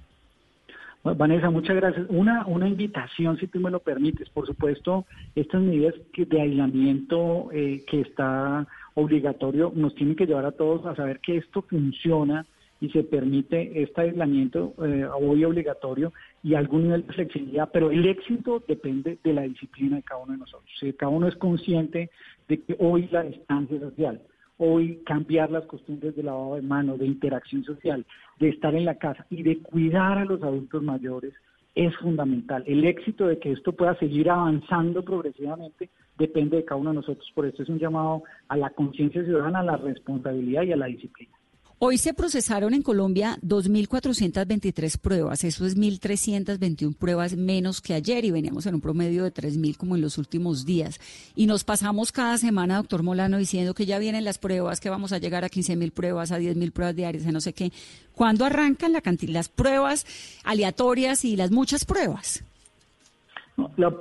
[1.04, 2.06] Vanessa, muchas gracias.
[2.10, 4.30] Una, una invitación, si tú me lo permites.
[4.30, 10.52] Por supuesto, estas medidas de aislamiento eh, que está obligatorio nos tienen que llevar a
[10.52, 12.46] todos a saber que esto funciona
[12.80, 16.12] y se permite este aislamiento eh, hoy obligatorio
[16.42, 20.32] y algún nivel de flexibilidad, pero el éxito depende de la disciplina de cada uno
[20.32, 20.68] de nosotros.
[20.80, 22.10] Si cada uno es consciente
[22.48, 24.20] de que hoy la distancia social,
[24.64, 28.06] hoy cambiar las costumbres de lavado de manos, de interacción social,
[28.38, 31.34] de estar en la casa y de cuidar a los adultos mayores
[31.74, 32.62] es fundamental.
[32.66, 37.28] El éxito de que esto pueda seguir avanzando progresivamente depende de cada uno de nosotros.
[37.34, 40.86] Por eso es un llamado a la conciencia ciudadana, a la responsabilidad y a la
[40.86, 41.36] disciplina.
[41.84, 48.30] Hoy se procesaron en Colombia 2.423 pruebas, eso es 1.321 pruebas menos que ayer y
[48.30, 51.00] veníamos en un promedio de 3.000 como en los últimos días.
[51.34, 55.12] Y nos pasamos cada semana, doctor Molano, diciendo que ya vienen las pruebas, que vamos
[55.12, 57.72] a llegar a 15.000 pruebas, a 10.000 pruebas diarias, a no sé qué.
[58.14, 60.06] ¿Cuándo arrancan la cantidad, las pruebas
[60.44, 62.44] aleatorias y las muchas pruebas?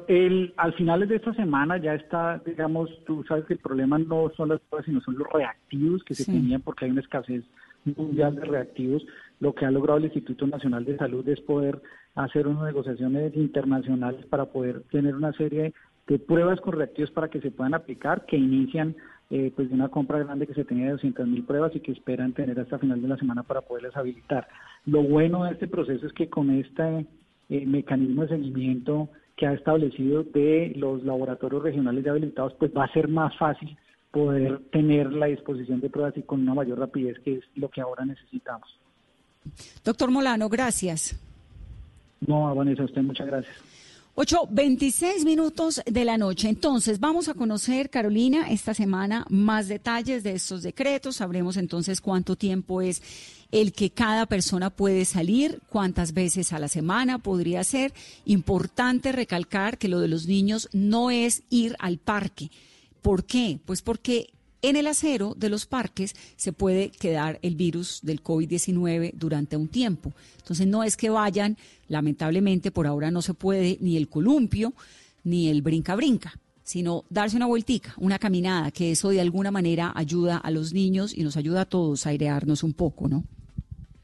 [0.08, 4.32] el, al final de esta semana ya está, digamos, tú sabes que el problema no
[4.38, 7.44] son las pruebas, sino son los reactivos que se tenían porque hay una escasez
[7.86, 9.06] mundial de reactivos,
[9.40, 11.82] lo que ha logrado el Instituto Nacional de Salud es poder
[12.16, 15.74] hacer unas negociaciones internacionales para poder tener una serie
[16.08, 18.96] de pruebas con reactivos para que se puedan aplicar, que inician
[19.30, 21.94] eh, pues de una compra grande que se tenía de 200 mil pruebas y que
[21.94, 24.48] esperan tener hasta final de la semana para poderlas habilitar.
[24.86, 27.06] Lo bueno de este proceso es que con este
[27.50, 32.84] eh, mecanismo de seguimiento que ha establecido de los laboratorios regionales ya habilitados, pues va
[32.84, 33.78] a ser más fácil
[34.12, 37.82] poder tener la disposición de pruebas y con una mayor rapidez, que es lo que
[37.82, 38.70] ahora necesitamos.
[39.84, 41.18] Doctor Molano, gracias.
[42.20, 43.56] No, Vanessa, a usted muchas gracias.
[44.16, 46.50] 8.26 minutos de la noche.
[46.50, 51.16] Entonces, vamos a conocer, Carolina, esta semana más detalles de estos decretos.
[51.16, 53.02] Sabremos entonces cuánto tiempo es
[53.52, 57.94] el que cada persona puede salir, cuántas veces a la semana podría ser.
[58.26, 62.52] Importante recalcar que lo de los niños no es ir al parque
[63.02, 63.60] ¿Por qué?
[63.66, 69.14] Pues porque en el acero de los parques se puede quedar el virus del COVID-19
[69.16, 70.14] durante un tiempo.
[70.38, 74.74] Entonces no es que vayan, lamentablemente por ahora no se puede ni el columpio
[75.24, 76.34] ni el brinca-brinca
[76.64, 81.14] sino darse una vueltica, una caminada, que eso de alguna manera ayuda a los niños
[81.14, 83.26] y nos ayuda a todos a airearnos un poco, ¿no?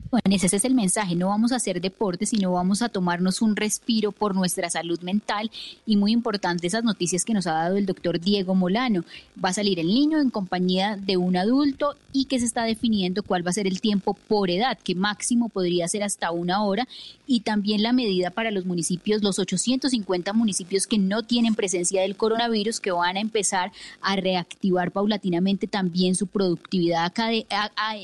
[0.10, 3.58] Bueno, ese es el mensaje, no vamos a hacer deporte, sino vamos a tomarnos un
[3.58, 5.52] respiro por nuestra salud mental.
[5.86, 9.04] Y muy importante esas noticias que nos ha dado el doctor Diego Molano.
[9.44, 13.22] Va a salir el niño en compañía de un adulto y que se está definiendo
[13.22, 16.88] cuál va a ser el tiempo por edad, que máximo podría ser hasta una hora.
[17.26, 22.16] Y también la medida para los municipios, los 850 municipios que no tienen presencia del
[22.16, 27.12] coronavirus, que van a empezar a reactivar paulatinamente también su productividad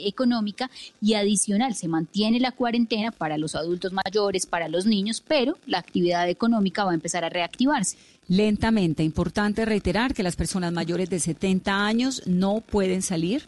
[0.05, 0.69] económica
[1.01, 1.75] y adicional.
[1.75, 6.83] Se mantiene la cuarentena para los adultos mayores, para los niños, pero la actividad económica
[6.83, 7.97] va a empezar a reactivarse.
[8.27, 13.43] Lentamente, importante reiterar que las personas mayores de 70 años no pueden salir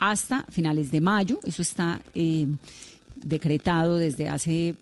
[0.00, 1.38] hasta finales de mayo.
[1.44, 2.48] Eso está eh,
[3.14, 4.74] decretado desde hace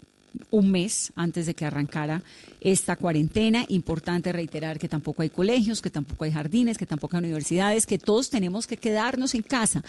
[0.51, 2.23] un mes antes de que arrancara
[2.61, 3.65] esta cuarentena.
[3.69, 7.99] Importante reiterar que tampoco hay colegios, que tampoco hay jardines, que tampoco hay universidades, que
[7.99, 9.83] todos tenemos que quedarnos en casa.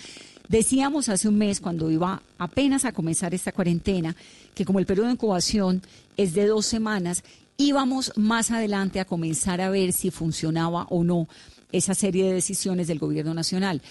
[0.48, 4.16] Decíamos hace un mes, cuando iba apenas a comenzar esta cuarentena,
[4.54, 5.82] que como el periodo de incubación
[6.18, 7.24] es de dos semanas,
[7.58, 11.28] íbamos más adelante a comenzar a ver si funcionaba o no
[11.72, 13.82] esa serie de decisiones del gobierno nacional.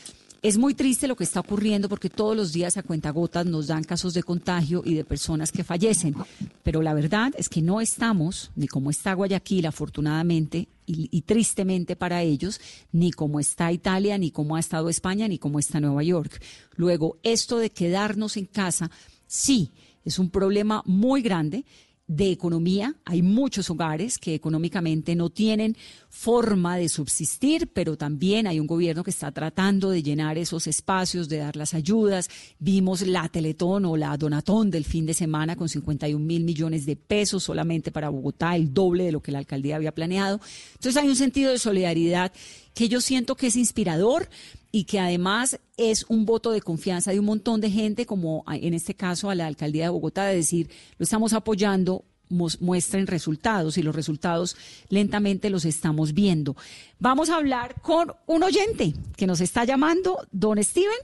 [0.42, 3.84] Es muy triste lo que está ocurriendo porque todos los días a cuentagotas nos dan
[3.84, 6.16] casos de contagio y de personas que fallecen.
[6.64, 12.22] Pero la verdad es que no estamos, ni como está Guayaquil, afortunadamente, y, tristemente para
[12.22, 16.42] ellos, ni como está Italia, ni como ha estado España, ni como está Nueva York.
[16.74, 18.90] Luego, esto de quedarnos en casa,
[19.28, 19.70] sí,
[20.04, 21.64] es un problema muy grande
[22.06, 22.94] de economía.
[23.04, 25.76] Hay muchos hogares que económicamente no tienen
[26.08, 31.28] forma de subsistir, pero también hay un gobierno que está tratando de llenar esos espacios,
[31.28, 32.28] de dar las ayudas.
[32.58, 36.96] Vimos la Teletón o la Donatón del fin de semana con 51 mil millones de
[36.96, 40.40] pesos solamente para Bogotá, el doble de lo que la alcaldía había planeado.
[40.74, 42.32] Entonces hay un sentido de solidaridad
[42.74, 44.28] que yo siento que es inspirador
[44.72, 48.72] y que además es un voto de confianza de un montón de gente, como en
[48.72, 53.82] este caso a la alcaldía de Bogotá, de decir, lo estamos apoyando, muestren resultados y
[53.82, 54.56] los resultados
[54.88, 56.56] lentamente los estamos viendo.
[56.98, 60.96] Vamos a hablar con un oyente que nos está llamando, don Steven.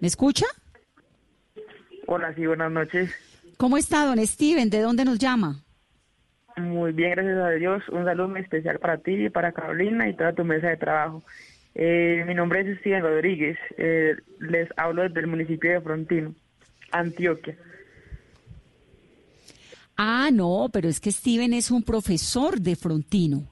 [0.00, 0.46] ¿Me escucha?
[2.08, 3.10] Hola, sí, buenas noches.
[3.56, 4.68] ¿Cómo está, don Steven?
[4.68, 5.62] ¿De dónde nos llama?
[6.56, 7.82] Muy bien, gracias a Dios.
[7.90, 11.22] Un saludo muy especial para ti, para Carolina y toda tu mesa de trabajo.
[11.74, 13.58] Eh, mi nombre es Steven Rodríguez.
[13.76, 16.34] Eh, les hablo desde el municipio de Frontino,
[16.90, 17.56] Antioquia.
[19.98, 23.42] Ah, no, pero es que Steven es un profesor de Frontino,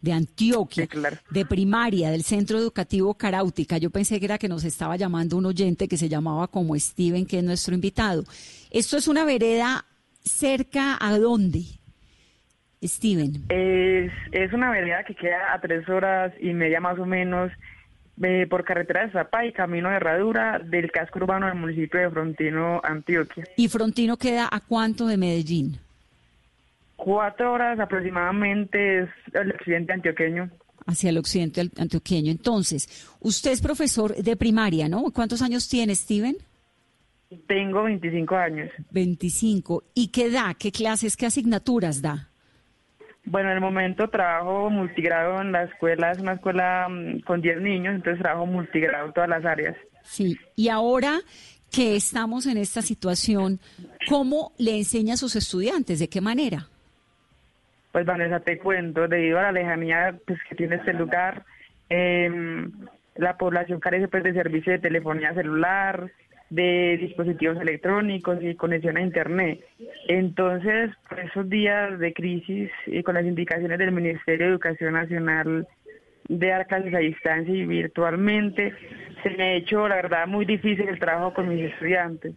[0.00, 0.88] de Antioquia,
[1.30, 3.76] de primaria, del Centro Educativo Caráutica.
[3.76, 7.26] Yo pensé que era que nos estaba llamando un oyente que se llamaba como Steven,
[7.26, 8.24] que es nuestro invitado.
[8.70, 9.84] Esto es una vereda
[10.22, 11.64] cerca a dónde?
[12.84, 13.44] Steven.
[13.48, 17.50] Es, es una vereda que queda a tres horas y media más o menos
[18.22, 22.10] eh, por carretera de Zapá y camino de Herradura del casco urbano del municipio de
[22.10, 23.44] Frontino, Antioquia.
[23.56, 25.78] ¿Y Frontino queda a cuánto de Medellín?
[26.96, 30.48] Cuatro horas aproximadamente es el occidente antioqueño.
[30.86, 32.30] Hacia el occidente antioqueño.
[32.30, 35.10] Entonces, usted es profesor de primaria, ¿no?
[35.10, 36.36] ¿Cuántos años tiene, Steven?
[37.48, 38.70] Tengo 25 años.
[38.90, 39.82] 25.
[39.94, 40.54] ¿Y qué da?
[40.54, 42.28] ¿Qué clases, qué asignaturas da?
[43.26, 47.60] Bueno, en el momento trabajo multigrado en la escuela, es una escuela mm, con 10
[47.60, 49.76] niños, entonces trabajo multigrado en todas las áreas.
[50.02, 51.20] Sí, y ahora
[51.70, 53.58] que estamos en esta situación,
[54.08, 55.98] ¿cómo le enseña a sus estudiantes?
[55.98, 56.68] ¿De qué manera?
[57.90, 61.44] Pues Vanessa, te cuento, debido a la lejanía pues, que tiene este lugar,
[61.88, 62.30] eh,
[63.16, 66.10] la población carece pues, de servicio de telefonía celular,
[66.54, 69.60] de dispositivos electrónicos y conexión a Internet.
[70.06, 70.90] Entonces,
[71.24, 75.66] esos días de crisis y con las indicaciones del Ministerio de Educación Nacional
[76.28, 78.72] de dar clases a distancia y virtualmente,
[79.22, 82.34] se me ha hecho, la verdad, muy difícil el trabajo con mis estudiantes.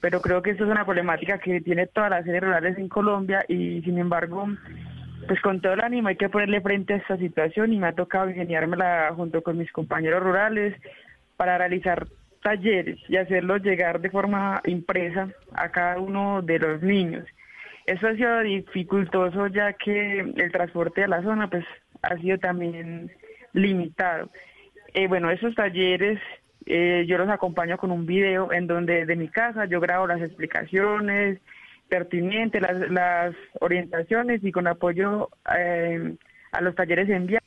[0.00, 3.44] Pero creo que esto es una problemática que tiene todas las sedes rurales en Colombia
[3.46, 4.48] y, sin embargo,
[5.28, 7.92] pues con todo el ánimo hay que ponerle frente a esta situación y me ha
[7.92, 10.74] tocado ingeniármela junto con mis compañeros rurales
[11.36, 12.06] para realizar
[12.42, 17.24] talleres y hacerlos llegar de forma impresa a cada uno de los niños.
[17.86, 21.64] Eso ha sido dificultoso ya que el transporte a la zona pues
[22.02, 23.10] ha sido también
[23.52, 24.30] limitado.
[24.94, 26.20] Eh, bueno, esos talleres
[26.66, 30.20] eh, yo los acompaño con un video en donde de mi casa yo grabo las
[30.20, 31.40] explicaciones
[31.88, 36.14] pertinentes, las, orientaciones y con apoyo eh,
[36.52, 37.46] a los talleres enviados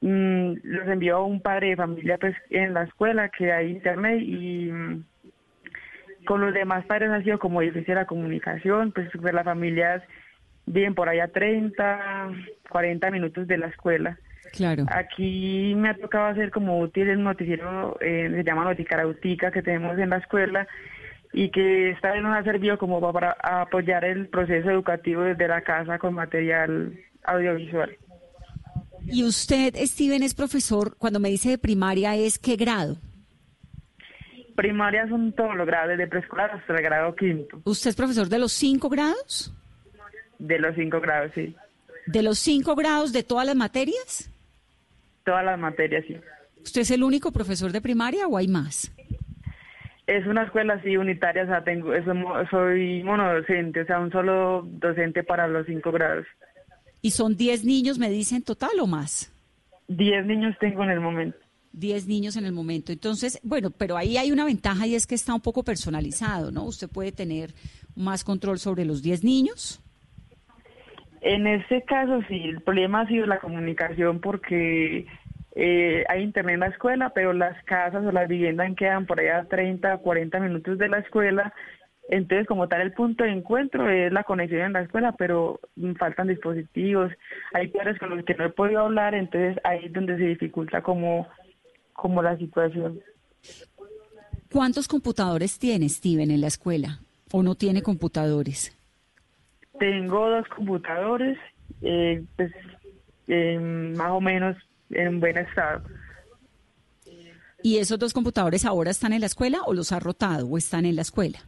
[0.00, 4.70] mm, los envió un padre de familia pues en la escuela que hay internet y
[4.70, 5.04] mm,
[6.26, 10.02] con los demás padres ha sido como difícil la comunicación, pues, pues las familias
[10.66, 12.30] viven por allá 30,
[12.68, 14.18] 40 minutos de la escuela.
[14.52, 14.84] Claro.
[14.88, 19.98] Aquí me ha tocado hacer como útil el noticiero, eh, se llama Noticarautica, que tenemos
[19.98, 20.66] en la escuela
[21.32, 25.62] y que esta vez nos ha servido como para apoyar el proceso educativo desde la
[25.62, 27.96] casa con material audiovisual.
[29.06, 32.96] Y usted, Steven, es profesor, cuando me dice de primaria, ¿es qué grado?
[34.56, 37.60] Primaria son todos los grados, desde preescolar hasta el grado quinto.
[37.64, 39.54] ¿Usted es profesor de los cinco grados?
[40.38, 41.54] De los cinco grados, sí.
[42.06, 44.30] ¿De los cinco grados de todas las materias?
[45.24, 46.16] Todas las materias, sí.
[46.62, 48.92] ¿Usted es el único profesor de primaria o hay más?
[50.06, 51.92] Es una escuela así unitaria, o sea, tengo,
[52.50, 56.26] soy monodocente, o sea, un solo docente para los cinco grados.
[57.06, 59.32] ¿Y son diez niños, me dicen, total o más?
[59.86, 61.38] Diez niños tengo en el momento.
[61.70, 62.90] Diez niños en el momento.
[62.90, 66.64] Entonces, bueno, pero ahí hay una ventaja y es que está un poco personalizado, ¿no?
[66.64, 67.54] Usted puede tener
[67.94, 69.80] más control sobre los diez niños.
[71.20, 75.06] En este caso sí, el problema ha sido la comunicación porque
[75.54, 79.44] eh, hay internet en la escuela, pero las casas o las viviendas quedan por allá
[79.48, 81.54] 30, 40 minutos de la escuela.
[82.08, 85.60] Entonces, como tal, el punto de encuentro es la conexión en la escuela, pero
[85.98, 87.12] faltan dispositivos.
[87.52, 90.82] Hay padres con los que no he podido hablar, entonces ahí es donde se dificulta
[90.82, 91.26] como,
[91.92, 93.00] como la situación.
[94.52, 97.00] ¿Cuántos computadores tiene Steven en la escuela
[97.32, 98.72] o no tiene computadores?
[99.78, 101.36] Tengo dos computadores,
[101.82, 102.52] eh, pues
[103.96, 104.56] más o menos
[104.90, 105.82] en buen estado.
[107.62, 110.86] ¿Y esos dos computadores ahora están en la escuela o los ha rotado o están
[110.86, 111.40] en la escuela?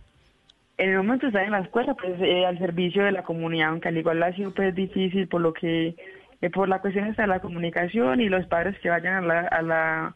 [0.78, 3.88] En el momento están en la escuela, pues eh, al servicio de la comunidad, aunque
[3.88, 5.96] al igual ha sido pues difícil por lo que,
[6.40, 9.62] eh, por la cuestión de la comunicación y los padres que vayan a la, a
[9.62, 10.14] la,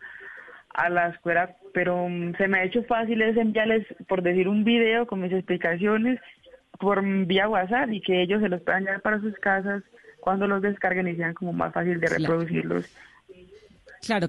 [0.73, 4.63] a la escuela, pero mm, se me ha hecho fácil es enviarles, por decir, un
[4.63, 6.21] video con mis explicaciones
[6.79, 9.83] por vía WhatsApp y que ellos se los puedan llevar para sus casas
[10.21, 12.87] cuando los descarguen y sean como más fácil de reproducirlos.
[12.87, 13.12] Claro,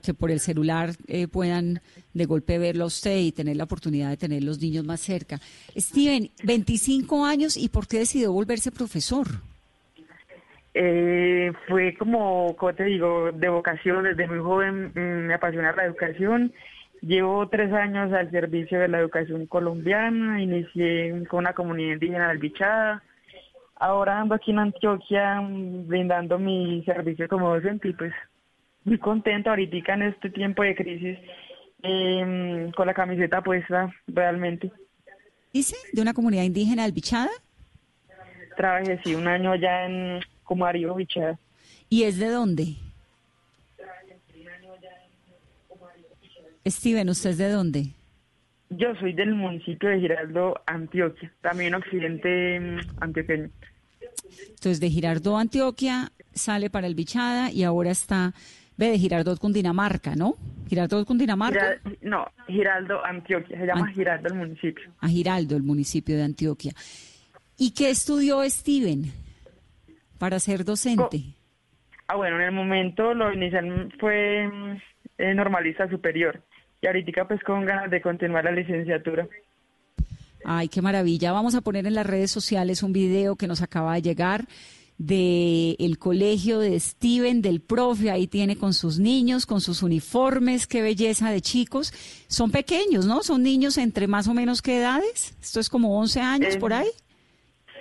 [0.01, 1.81] que por el celular eh, puedan
[2.13, 5.39] de golpe verlo a usted y tener la oportunidad de tener los niños más cerca.
[5.75, 9.27] Steven, 25 años y ¿por qué decidió volverse profesor?
[10.75, 15.85] Eh, fue como, como te digo, de vocación, desde muy joven mm, me apasiona la
[15.85, 16.53] educación.
[17.01, 23.01] Llevo tres años al servicio de la educación colombiana, inicié con una comunidad indígena albichada.
[23.75, 28.13] Ahora ando aquí en Antioquia mm, brindando mi servicio como docente y pues
[28.85, 31.17] muy contenta ahorita en este tiempo de crisis
[31.81, 34.71] em, con la camiseta puesta realmente.
[35.53, 35.75] ¿Dice?
[35.91, 37.29] ¿De una comunidad indígena albichada?
[38.55, 41.39] Trabajé, sí, un año allá en Comario, Bichada.
[41.89, 42.75] ¿Y es de dónde?
[46.65, 47.87] Steven, ¿usted es de dónde?
[48.69, 53.49] Yo soy del municipio de Giraldo, Antioquia, también occidente em, antioqueño.
[54.49, 58.33] Entonces, de Girardot, Antioquia, sale para el Bichada y ahora está
[58.77, 60.35] Ve de Girardot, Cundinamarca, ¿no?
[60.67, 61.79] Girardot, Cundinamarca.
[62.01, 63.57] no, Giraldo, Antioquia.
[63.59, 64.91] Se llama Giraldo el municipio.
[64.99, 66.73] A Giraldo, el municipio de Antioquia.
[67.57, 69.11] ¿Y qué estudió Steven
[70.17, 71.35] para ser docente?
[72.07, 74.49] ah, bueno, en el momento lo inicial fue
[75.17, 76.41] eh, normalista superior.
[76.81, 79.27] Y ahorita pues con ganas de continuar la licenciatura.
[80.43, 81.31] Ay, qué maravilla.
[81.31, 84.45] Vamos a poner en las redes sociales un video que nos acaba de llegar
[84.97, 90.67] del el colegio de Steven, del profe, ahí tiene con sus niños, con sus uniformes,
[90.67, 91.91] qué belleza de chicos.
[92.27, 93.23] Son pequeños, ¿no?
[93.23, 95.37] Son niños entre más o menos qué edades.
[95.41, 96.89] Esto es como 11 años por ahí.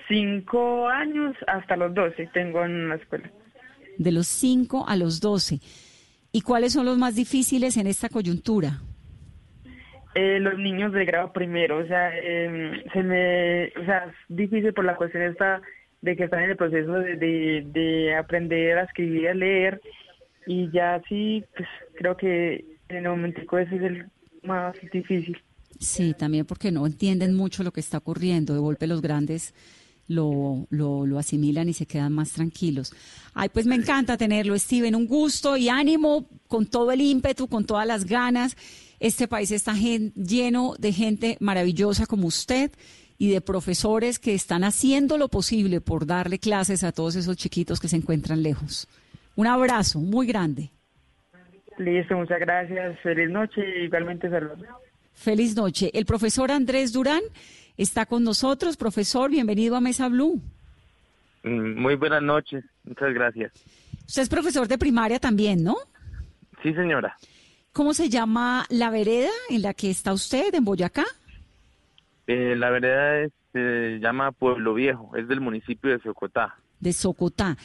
[0.08, 3.30] Cinco años hasta los 12 tengo en la escuela.
[3.98, 5.60] De los 5 a los 12.
[6.32, 8.80] ¿Y cuáles son los más difíciles en esta coyuntura?
[10.14, 14.74] Eh, los niños de grado primero, o sea, em, se me, o sea, es difícil
[14.74, 15.62] por la cuestión esta
[16.02, 19.80] de que están en el proceso de, de, aprender a escribir a leer
[20.46, 24.06] y ya sí, pues creo que en el momentico ese es el
[24.42, 25.38] más difícil.
[25.78, 28.52] Sí, también porque no entienden mucho lo que está ocurriendo.
[28.52, 29.54] De golpe los grandes
[30.08, 32.92] lo, lo, lo, asimilan y se quedan más tranquilos.
[33.34, 34.94] Ay, pues me encanta tenerlo, Steven.
[34.94, 38.56] Un gusto y ánimo con todo el ímpetu, con todas las ganas.
[39.00, 42.72] Este país está lleno de gente maravillosa como usted
[43.22, 47.78] y de profesores que están haciendo lo posible por darle clases a todos esos chiquitos
[47.78, 48.88] que se encuentran lejos.
[49.36, 50.70] Un abrazo muy grande.
[51.78, 52.98] Listo, muchas gracias.
[53.00, 54.58] Feliz noche y igualmente saludos.
[55.12, 55.92] Feliz noche.
[55.94, 57.20] El profesor Andrés Durán
[57.76, 58.76] está con nosotros.
[58.76, 60.42] Profesor, bienvenido a Mesa Blue.
[61.44, 63.52] Mm, muy buenas noches, muchas gracias.
[64.04, 65.76] Usted es profesor de primaria también, ¿no?
[66.60, 67.16] Sí, señora.
[67.72, 71.04] ¿Cómo se llama la vereda en la que está usted, en Boyacá?
[72.26, 76.54] Eh, la vereda se llama Pueblo Viejo, es del municipio de Socotá.
[76.80, 77.56] De Socotá.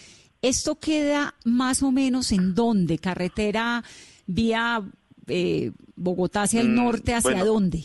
[0.41, 2.97] ¿Esto queda más o menos en dónde?
[2.99, 3.84] ¿Carretera
[4.28, 4.82] vía
[5.28, 7.14] eh, Bogotá hacia el Mm, norte?
[7.16, 7.45] ¿Hacia bueno.
[7.45, 7.82] dónde?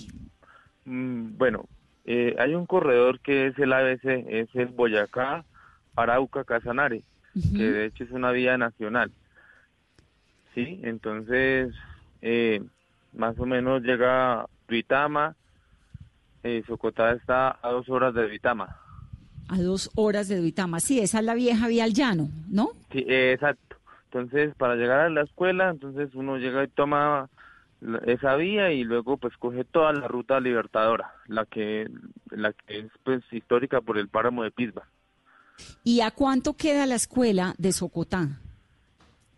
[0.85, 1.65] Mm, bueno,
[2.05, 5.45] eh, hay un corredor que es el ABC, es el Boyacá,
[5.97, 7.03] Arauca, Casanare,
[7.57, 9.11] que de hecho es una vía nacional.
[10.55, 11.75] Sí, entonces
[12.21, 12.63] eh,
[13.15, 15.35] más o menos llega a Duitama,
[16.43, 18.77] eh, Socotá está a dos horas de Duitama.
[19.49, 20.81] A dos horas de Duitama.
[20.81, 22.71] Sí, esa es la vieja vía al llano, ¿no?
[22.91, 23.77] Sí, eh, exacto.
[24.05, 27.29] Entonces, para llegar a la escuela, entonces uno llega y toma
[28.07, 31.91] esa vía y luego pues coge toda la ruta libertadora, la que
[32.31, 34.87] la que es pues histórica por el páramo de Pisba.
[35.83, 38.29] ¿Y a cuánto queda la escuela de Socotá?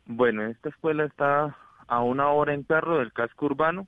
[0.06, 3.86] Bueno, esta escuela está a una hora en carro del casco urbano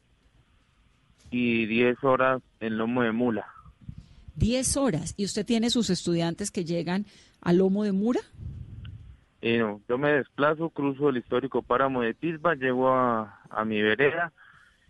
[1.37, 3.47] y 10 horas en lomo de mula.
[4.35, 5.15] Diez horas.
[5.17, 7.07] ¿Y usted tiene sus estudiantes que llegan
[7.41, 8.21] al lomo de Mura?
[9.41, 13.81] Y no, yo me desplazo, cruzo el histórico páramo de Pisba, llego a, a mi
[13.81, 14.33] vereda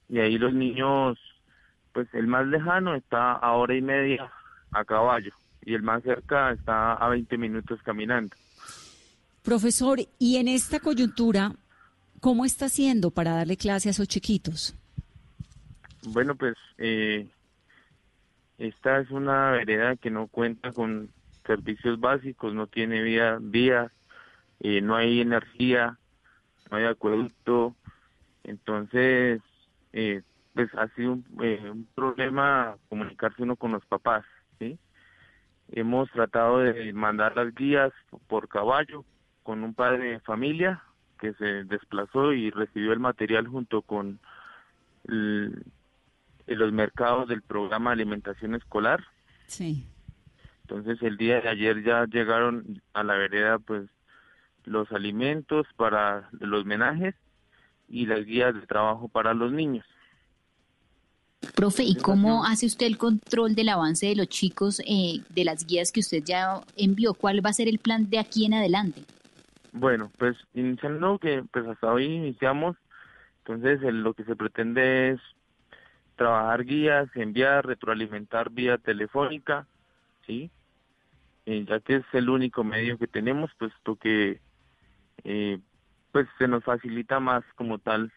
[0.09, 1.19] y ahí los niños,
[1.93, 4.31] pues el más lejano está a hora y media
[4.73, 5.33] a caballo
[5.65, 8.35] y el más cerca está a 20 minutos caminando.
[9.43, 11.53] Profesor, y en esta coyuntura,
[12.21, 14.75] ¿cómo está haciendo para darle clase a esos chiquitos?
[16.03, 17.29] Bueno, pues eh,
[18.59, 21.13] esta es una vereda que no cuenta con
[21.47, 23.93] servicios básicos, no tiene vía, vías,
[24.61, 25.99] eh, no hay energía,
[26.71, 27.77] no hay acueducto,
[28.45, 29.43] entonces
[29.93, 30.23] eh,
[30.55, 34.25] pues ha sido un, eh, un problema comunicarse uno con los papás,
[34.59, 34.79] ¿sí?
[35.69, 37.93] Hemos tratado de mandar las guías
[38.29, 39.07] por caballo
[39.43, 40.83] con un padre de familia
[41.19, 44.21] que se desplazó y recibió el material junto con
[45.05, 45.65] el-
[46.47, 49.05] en los mercados del programa de alimentación escolar.
[49.47, 49.87] Sí.
[50.63, 53.89] Entonces el día de ayer ya llegaron a la vereda pues
[54.65, 57.15] los alimentos para los menajes
[57.89, 59.87] y las guías de trabajo para los niños.
[61.55, 65.65] Profe, ¿y cómo hace usted el control del avance de los chicos eh, de las
[65.67, 67.15] guías que usted ya envió?
[67.15, 69.03] ¿Cuál va a ser el plan de aquí en adelante?
[69.73, 72.77] Bueno, pues iniciando que pues hasta hoy iniciamos,
[73.39, 75.21] entonces el- lo que se pretende es
[76.17, 79.67] trabajar guías, enviar, retroalimentar vía telefónica,
[80.27, 80.51] ¿sí?
[81.47, 84.41] Eh, ya que es el único medio que tenemos, puesto que
[85.25, 85.59] eh,
[86.13, 88.13] pues se nos facilita más como tal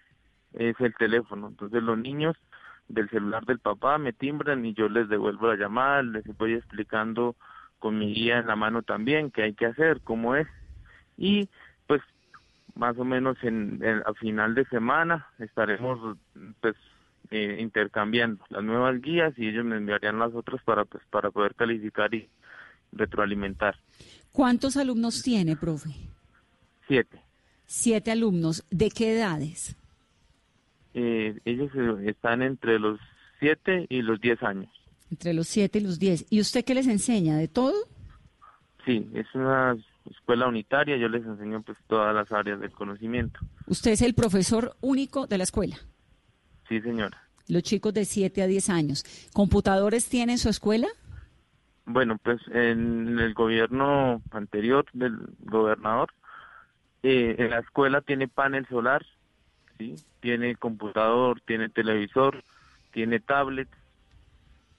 [0.53, 1.47] es el teléfono.
[1.49, 2.35] Entonces los niños
[2.87, 7.35] del celular del papá me timbran y yo les devuelvo la llamada, les voy explicando
[7.77, 10.47] con mi guía en la mano también qué hay que hacer, cómo es
[11.17, 11.49] y
[11.87, 12.01] pues
[12.75, 16.17] más o menos en, en- a final de semana estaremos
[16.61, 16.75] pues
[17.31, 21.53] eh, intercambiando las nuevas guías y ellos me enviarían las otras para pues para poder
[21.55, 22.27] calificar y
[22.91, 23.75] retroalimentar
[24.31, 25.89] ¿Cuántos alumnos tiene, profe?
[26.87, 27.19] siete
[27.65, 28.63] Siete alumnos.
[28.71, 29.75] ¿De qué edades?
[30.95, 32.99] Eh, ellos eh, están entre los
[33.39, 34.71] siete y los diez años
[35.11, 36.25] Entre los siete y los diez.
[36.31, 37.37] ¿Y usted qué les enseña?
[37.37, 37.75] ¿De todo?
[38.85, 39.77] sí es una
[40.09, 44.75] escuela unitaria yo les enseño pues todas las áreas del conocimiento Usted es el profesor
[44.81, 45.77] único de la escuela.
[46.69, 49.03] Sí señora Los chicos de 7 a 10 años.
[49.33, 50.87] ¿Computadores tienen en su escuela?
[51.85, 56.09] Bueno, pues en el gobierno anterior del gobernador,
[57.01, 59.03] eh, en la escuela tiene panel solar,
[59.79, 62.43] sí, tiene computador, tiene televisor,
[62.91, 63.67] tiene tablet,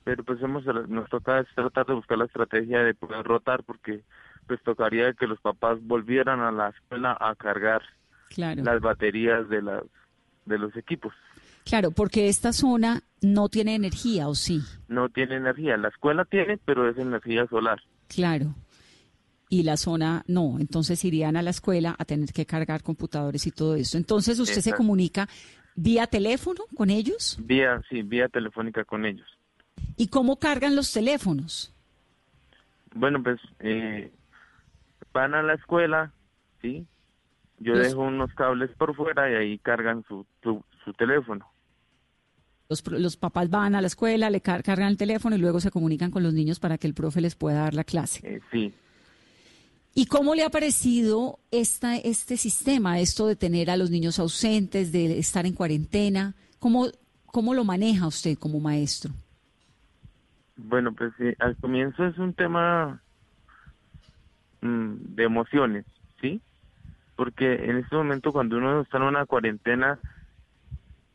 [0.04, 4.02] pero pues hemos, nos toca tratar de buscar la estrategia de poder rotar porque
[4.46, 7.82] pues tocaría que los papás volvieran a la escuela a cargar
[8.28, 8.62] Claro.
[8.62, 9.82] las baterías de las
[10.46, 11.12] de los equipos.
[11.70, 14.60] Claro, porque esta zona no tiene energía, ¿o sí?
[14.88, 17.80] No tiene energía, la escuela tiene, pero es energía solar.
[18.08, 18.56] Claro.
[19.48, 23.52] Y la zona no, entonces irían a la escuela a tener que cargar computadores y
[23.52, 23.96] todo esto.
[23.98, 25.28] Entonces usted se comunica
[25.76, 27.38] vía teléfono con ellos.
[27.40, 29.28] Vía, sí, vía telefónica con ellos.
[29.96, 31.72] ¿Y cómo cargan los teléfonos?
[32.96, 34.10] Bueno, pues eh,
[35.12, 36.12] van a la escuela,
[36.62, 36.84] ¿sí?
[37.60, 41.46] Yo Los- dejo unos cables por fuera y ahí cargan su, su, su teléfono.
[42.70, 45.72] Los, los papás van a la escuela, le car- cargan el teléfono y luego se
[45.72, 48.20] comunican con los niños para que el profe les pueda dar la clase.
[48.22, 48.72] Eh, sí,
[49.92, 54.92] ¿Y cómo le ha parecido esta, este sistema, esto de tener a los niños ausentes,
[54.92, 56.34] de estar en cuarentena?
[56.60, 56.86] ¿Cómo,
[57.26, 59.12] cómo lo maneja usted como maestro?
[60.56, 63.02] bueno, pues sí, al comienzo es un tema
[64.60, 65.86] mm, de emociones,
[66.20, 66.40] ¿sí?
[67.16, 69.98] porque en este momento cuando uno está en una cuarentena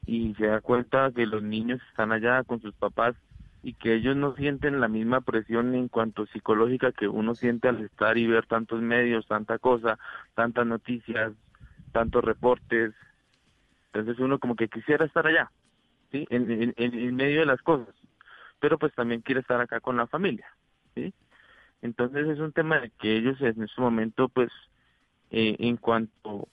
[0.06, 3.16] y se da cuenta que los niños están allá con sus papás
[3.64, 7.84] y que ellos no sienten la misma presión en cuanto psicológica que uno siente al
[7.84, 9.97] estar y ver tantos medios, tanta cosa,
[10.36, 11.34] tantas noticias,
[11.91, 12.93] tantos reportes.
[13.88, 15.49] Entonces uno como que quisiera estar allá,
[16.12, 16.28] ¿sí?
[16.30, 17.95] En, en, medio de las cosas,
[18.60, 20.47] pero pues también quiere estar acá con la familia,
[20.93, 21.12] ¿sí?
[21.82, 24.51] Entonces es un tema de que ellos en este momento pues
[25.32, 26.47] eh, en cuanto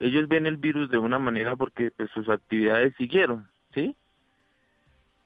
[0.00, 3.96] ellos ven el virus de una manera porque pues, sus actividades siguieron, ¿sí?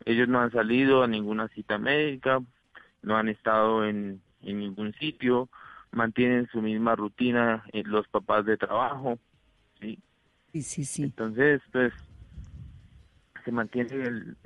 [0.04, 2.40] Ellos no han salido a ninguna cita médica,
[3.02, 5.48] no han estado en, en ningún sitio,
[5.92, 9.18] mantienen su misma rutina en los papás de trabajo,
[9.80, 9.98] ¿sí?
[10.52, 11.02] Sí, sí, sí.
[11.04, 11.92] Entonces, pues,
[13.44, 13.90] se mantiene,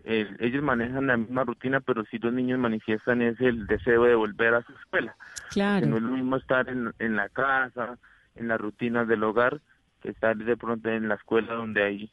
[0.05, 4.15] el, ellos manejan la misma rutina, pero si los niños manifiestan es el deseo de
[4.15, 5.17] volver a su escuela.
[5.51, 5.87] Claro.
[5.87, 7.99] no es lo mismo estar en, en la casa,
[8.35, 9.61] en la rutina del hogar,
[10.05, 12.11] estar de pronto en la escuela donde hay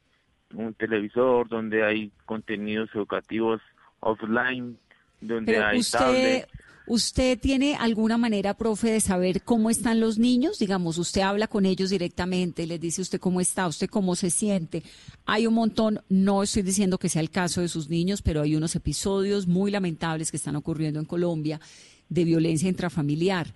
[0.54, 3.62] un televisor, donde hay contenidos educativos
[4.00, 4.78] offline,
[5.22, 6.46] donde hay usted,
[6.86, 10.60] ¿Usted tiene alguna manera, profe, de saber cómo están los niños?
[10.60, 14.84] Digamos, usted habla con ellos directamente, les dice usted cómo está, usted cómo se siente.
[15.26, 18.58] Hay un montón, no estoy diciendo que sea el caso de sus niños, pero hay
[18.58, 21.62] unos episodios muy lamentables que están ocurriendo en Colombia
[22.10, 23.48] de violencia intrafamiliar.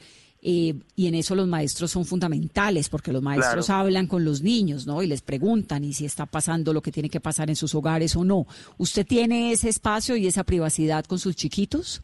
[0.49, 4.87] Eh, y en eso los maestros son fundamentales, porque los maestros hablan con los niños,
[4.87, 5.03] ¿no?
[5.03, 8.15] Y les preguntan y si está pasando lo que tiene que pasar en sus hogares
[8.15, 8.45] o no.
[8.77, 12.01] ¿Usted tiene ese espacio y esa privacidad con sus chiquitos?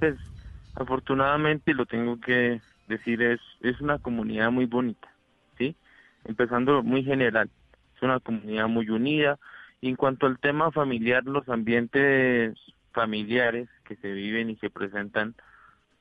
[0.00, 0.16] Pues
[0.74, 5.08] afortunadamente, lo tengo que decir, es, es una comunidad muy bonita,
[5.58, 5.76] ¿sí?
[6.24, 7.48] Empezando muy general,
[7.94, 9.38] es una comunidad muy unida.
[9.80, 12.58] Y en cuanto al tema familiar, los ambientes
[12.92, 15.36] familiares que se viven y se presentan,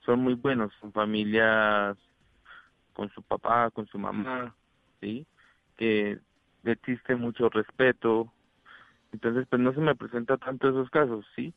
[0.06, 1.97] son muy buenos, son familias
[2.93, 4.56] con su papá, con su mamá,
[4.99, 5.26] ¿sí?
[5.78, 6.20] Que
[6.64, 8.32] existe mucho respeto.
[9.12, 11.54] Entonces, pues no se me presenta tanto esos casos, ¿sí?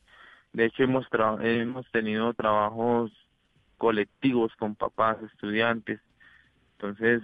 [0.53, 1.07] De hecho, hemos,
[1.41, 3.13] hemos tenido trabajos
[3.77, 6.01] colectivos con papás, estudiantes.
[6.73, 7.23] Entonces,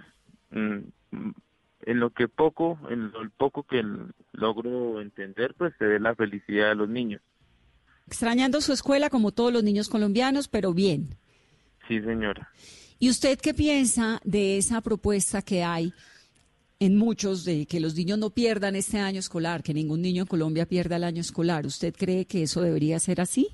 [0.51, 0.79] mm,
[1.83, 3.83] en lo que poco, en lo poco que
[4.33, 7.21] logro entender, pues se ve la felicidad de los niños.
[8.11, 11.15] Extrañando su escuela como todos los niños colombianos, pero bien.
[11.87, 12.49] Sí, señora.
[12.99, 15.93] ¿Y usted qué piensa de esa propuesta que hay
[16.81, 20.27] en muchos de que los niños no pierdan este año escolar, que ningún niño en
[20.27, 21.65] Colombia pierda el año escolar?
[21.65, 23.47] ¿Usted cree que eso debería ser así?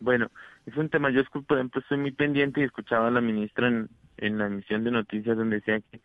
[0.00, 0.28] Bueno,
[0.66, 3.88] es un tema, yo por ejemplo estoy muy pendiente y escuchaba a la ministra en,
[4.16, 6.00] en la emisión de noticias donde decía que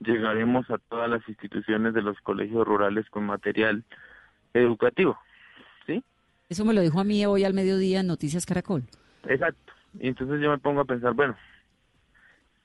[0.00, 3.84] llegaremos a todas las instituciones de los colegios rurales con material
[4.54, 5.18] educativo.
[6.48, 8.84] Eso me lo dijo a mí hoy al mediodía en Noticias Caracol.
[9.28, 9.72] Exacto.
[9.98, 11.36] Y entonces yo me pongo a pensar, bueno,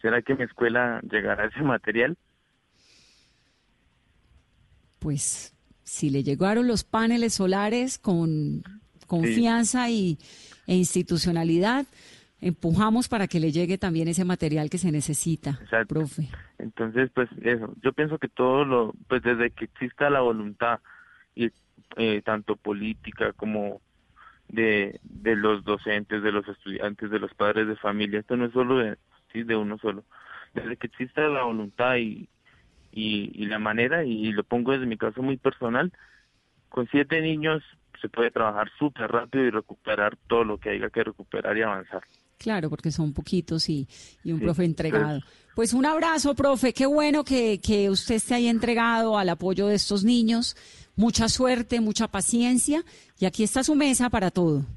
[0.01, 2.17] ¿será que mi escuela llegará a ese material?
[4.99, 8.63] Pues si le llegaron los paneles solares con
[9.07, 10.19] confianza y,
[10.67, 11.85] e institucionalidad,
[12.39, 15.95] empujamos para que le llegue también ese material que se necesita, Exacto.
[15.95, 16.29] profe.
[16.59, 20.79] Entonces, pues eso, yo pienso que todo lo, pues desde que exista la voluntad
[21.35, 21.51] y
[21.97, 23.81] eh, tanto política como
[24.47, 28.19] de, de los docentes, de los estudiantes, de los padres de familia.
[28.19, 28.97] Esto no es solo de,
[29.31, 30.03] sí, de uno solo.
[30.53, 32.27] Desde que exista la voluntad y,
[32.91, 35.91] y, la manera, y lo pongo desde mi caso muy personal,
[36.69, 37.63] con siete niños
[38.01, 42.01] se puede trabajar súper rápido y recuperar todo lo que haya que recuperar y avanzar.
[42.37, 43.87] Claro, porque son poquitos y,
[44.23, 45.19] y un profe entregado.
[45.55, 46.73] Pues un abrazo, profe.
[46.73, 50.55] Qué bueno que, que usted esté ahí entregado al apoyo de estos niños.
[51.01, 52.83] Mucha suerte, mucha paciencia.
[53.17, 54.67] Y aquí está su mesa para todo.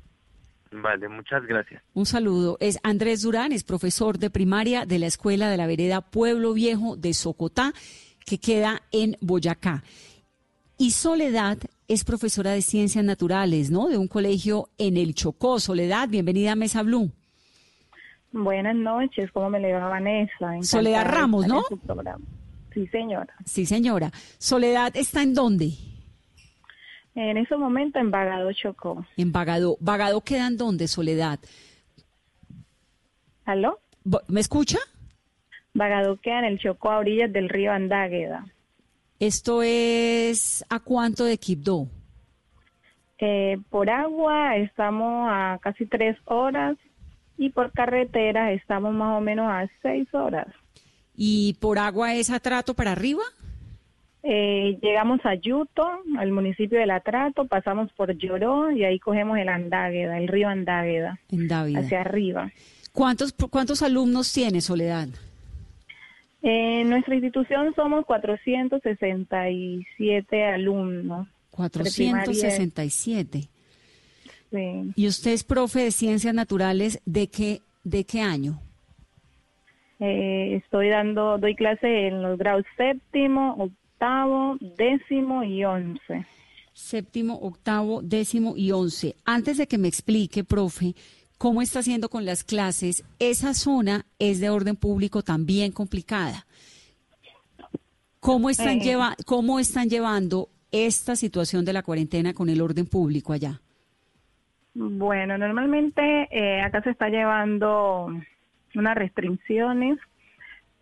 [0.72, 1.82] Vale, muchas gracias.
[1.92, 2.56] Un saludo.
[2.60, 6.96] Es Andrés Durán, es profesor de primaria de la Escuela de la Vereda Pueblo Viejo
[6.96, 7.74] de Socotá,
[8.24, 9.84] que queda en Boyacá.
[10.78, 11.58] Y Soledad
[11.88, 13.88] es profesora de ciencias naturales, ¿no?
[13.88, 15.60] De un colegio en el Chocó.
[15.60, 17.12] Soledad, bienvenida a Mesa Blue.
[18.32, 20.54] Buenas noches, ¿cómo me le va Vanessa?
[20.62, 21.64] Soledad Ramos, ¿no?
[22.72, 23.34] Sí, señora.
[23.44, 24.10] Sí, señora.
[24.38, 25.74] Soledad está en dónde?
[27.14, 29.06] En ese momento en Bagado Chocó.
[29.16, 29.76] En Bagado.
[29.80, 31.38] ¿Bagado queda en dónde, Soledad?
[33.44, 33.78] ¿Aló?
[34.28, 34.78] ¿Me escucha?
[35.74, 38.46] Bagado queda en el Chocó a orillas del río Andágueda.
[39.20, 41.88] ¿Esto es a cuánto de Quibdó?
[43.18, 46.76] Eh, por agua estamos a casi tres horas
[47.38, 50.48] y por carretera estamos más o menos a seis horas.
[51.16, 53.22] ¿Y por agua es Atrato para arriba?
[54.26, 59.50] Eh, llegamos a Yuto, al municipio del Atrato, pasamos por Lloró y ahí cogemos el
[59.50, 61.20] Andágueda, el río Andágueda,
[61.76, 62.50] hacia arriba.
[62.92, 65.08] ¿Cuántos, ¿Cuántos alumnos tiene Soledad?
[66.40, 71.28] En nuestra institución somos 467 alumnos.
[71.50, 73.40] 467.
[74.50, 74.92] Sí.
[74.96, 78.58] ¿Y usted es profe de ciencias naturales de qué, de qué año?
[80.00, 83.70] Eh, estoy dando, doy clase en los grados séptimo,
[84.04, 86.26] octavo, décimo y once.
[86.72, 89.14] Séptimo, octavo, décimo y once.
[89.24, 90.94] Antes de que me explique, profe,
[91.38, 96.46] cómo está haciendo con las clases, esa zona es de orden público también complicada.
[98.20, 98.84] ¿Cómo están, Eh.
[98.84, 103.60] lleva, ¿Cómo están llevando esta situación de la cuarentena con el orden público allá?
[104.74, 108.08] Bueno, normalmente eh, acá se está llevando
[108.74, 109.98] unas restricciones.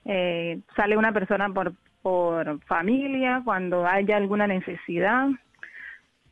[0.05, 5.29] Eh, sale una persona por, por familia cuando haya alguna necesidad.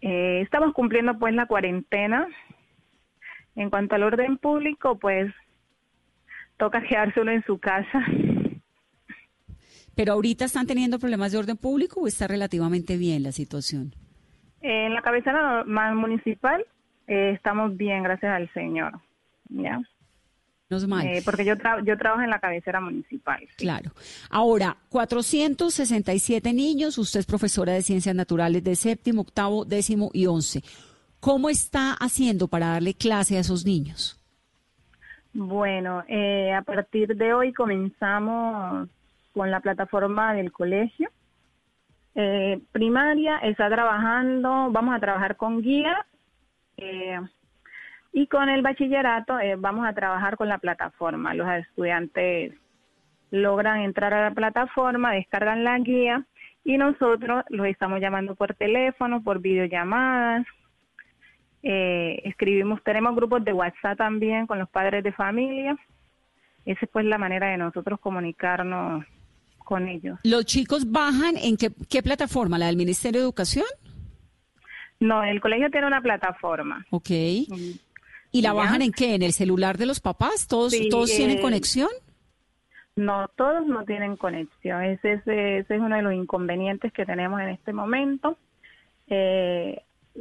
[0.01, 2.27] Eh, estamos cumpliendo pues la cuarentena.
[3.57, 5.33] En cuanto al orden público, pues
[6.57, 8.05] toca quedarse uno en su casa.
[9.95, 13.95] ¿Pero ahorita están teniendo problemas de orden público o está relativamente bien la situación?
[14.63, 15.65] En la cabecera
[15.95, 16.65] municipal
[17.07, 19.01] eh, estamos bien, gracias al Señor.
[19.49, 19.81] ¿ya?
[20.71, 21.05] Menos mal.
[21.05, 23.41] Eh, porque yo, tra- yo trabajo en la cabecera municipal.
[23.41, 23.57] sí.
[23.57, 23.91] Claro.
[24.31, 30.63] Ahora, 467 niños, usted es profesora de ciencias naturales de séptimo, octavo, décimo y once.
[31.19, 34.17] ¿Cómo está haciendo para darle clase a esos niños?
[35.33, 38.89] Bueno, eh, a partir de hoy comenzamos
[39.33, 41.11] con la plataforma del colegio.
[42.15, 45.99] Eh, primaria está trabajando, vamos a trabajar con guías
[46.77, 47.19] eh,
[48.13, 51.35] y con el bachillerato eh, vamos a trabajar con la plataforma.
[51.35, 52.55] Los estudiantes
[53.31, 56.27] logran entrar a la plataforma, descargan la guía
[56.65, 60.47] y nosotros los estamos llamando por teléfono, por videollamadas.
[61.63, 65.77] Eh, escribimos, tenemos grupos de WhatsApp también con los padres de familia.
[66.65, 69.05] Esa es pues la manera de nosotros comunicarnos
[69.59, 70.19] con ellos.
[70.25, 72.59] ¿Los chicos bajan en qué, qué plataforma?
[72.59, 73.67] ¿La del Ministerio de Educación?
[74.99, 76.85] No, el colegio tiene una plataforma.
[76.91, 77.11] Ok.
[78.33, 78.55] ¿Y la ¿Ya?
[78.55, 79.15] bajan en qué?
[79.15, 80.47] ¿En el celular de los papás?
[80.47, 81.89] ¿Todos, Sí, todos tienen eh, conexión?
[82.97, 84.83] No, todos no tienen conexión.
[84.85, 88.37] Ese, es- ese es uno de los inconvenientes que tenemos en este momento.
[89.09, 89.81] Eh,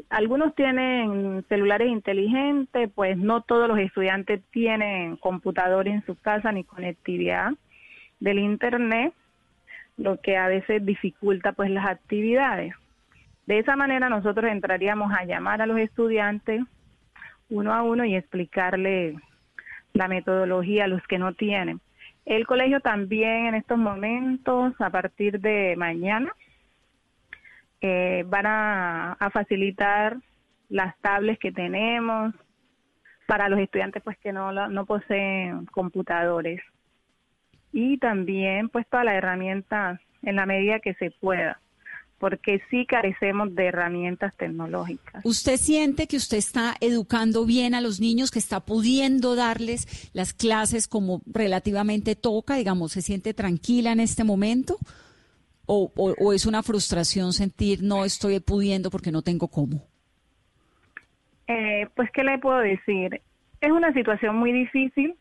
[0.10, 6.64] algunos tienen celulares inteligentes, pues no todos los estudiantes tienen computador en su casa ni
[6.64, 7.52] conectividad
[8.20, 9.14] del internet,
[9.98, 12.74] lo que a veces dificulta pues las actividades.
[13.48, 16.62] De esa manera nosotros entraríamos a llamar a los estudiantes
[17.50, 19.16] uno a uno y explicarle
[19.94, 21.82] la metodología a los que no tienen.
[22.26, 26.32] El colegio también en estos momentos, a partir de mañana,
[27.82, 30.18] eh, van a, a facilitar
[30.70, 32.36] las tablets que tenemos
[33.26, 36.62] para los estudiantes pues que no, no poseen computadores
[37.72, 41.60] y también pues todas las herramientas en la medida que se pueda
[42.20, 45.26] porque sí carecemos de herramientas tecnológicas.
[45.26, 50.34] ¿Usted siente que usted está educando bien a los niños, que está pudiendo darles las
[50.34, 52.56] clases como relativamente toca?
[52.56, 54.78] Digamos, ¿se siente tranquila en este momento?
[55.66, 59.86] ¿O, o- o es una frustración sentir no estoy pudiendo porque no tengo cómo?
[61.48, 63.22] Eh, pues, ¿qué le puedo decir?
[63.62, 65.16] Es una situación muy difícil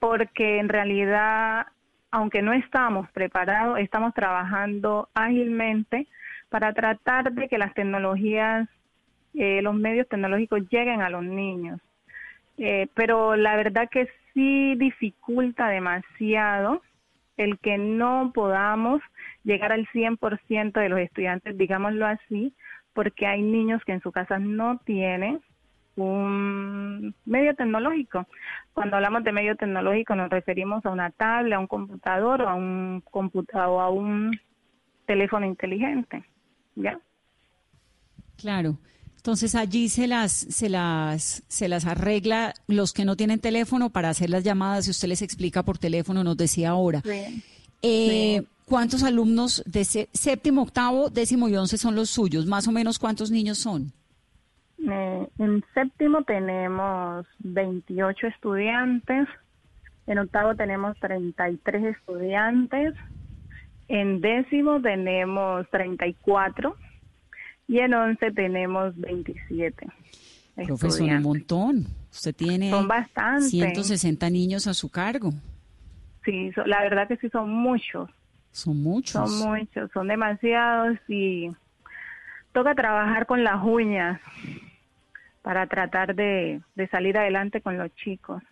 [0.00, 1.66] porque en realidad,
[2.12, 6.06] aunque no estamos preparados, estamos trabajando ágilmente
[6.50, 8.68] para tratar de que las tecnologías,
[9.34, 11.80] eh, los medios tecnológicos lleguen a los niños.
[12.58, 16.82] Eh, pero la verdad que sí dificulta demasiado
[17.38, 19.00] el que no podamos
[19.42, 22.52] llegar al 100% de los estudiantes, digámoslo así,
[22.92, 25.40] porque hay niños que en su casa no tienen
[25.96, 27.01] un
[27.32, 28.26] medio tecnológico.
[28.74, 32.54] Cuando hablamos de medio tecnológico nos referimos a una tablet, a un computador o a
[32.54, 34.38] un computa o a un
[35.06, 36.24] teléfono inteligente,
[36.76, 36.98] ¿ya?
[38.36, 38.78] Claro.
[39.16, 44.08] Entonces allí se las, se las, se las arregla los que no tienen teléfono para
[44.08, 47.02] hacer las llamadas y usted les explica por teléfono, nos decía ahora.
[47.04, 47.42] Sí.
[47.82, 52.46] Eh, ¿Cuántos alumnos de sé- séptimo, octavo, décimo y once son los suyos?
[52.46, 53.92] Más o menos cuántos niños son.
[54.90, 59.28] Eh, en séptimo tenemos 28 estudiantes,
[60.06, 62.94] en octavo tenemos 33 estudiantes,
[63.88, 66.74] en décimo tenemos 34
[67.68, 69.86] y en once tenemos 27
[70.66, 71.86] Profe, son un montón.
[72.10, 73.50] Usted tiene Son bastantes.
[73.50, 75.32] 160 niños a su cargo.
[76.24, 78.10] Sí, so- la verdad que sí son muchos,
[78.50, 79.12] Son muchos.
[79.12, 81.48] son muchos, son demasiados y
[82.52, 84.20] toca trabajar con las uñas
[85.42, 88.42] para tratar de, de salir adelante con los chicos.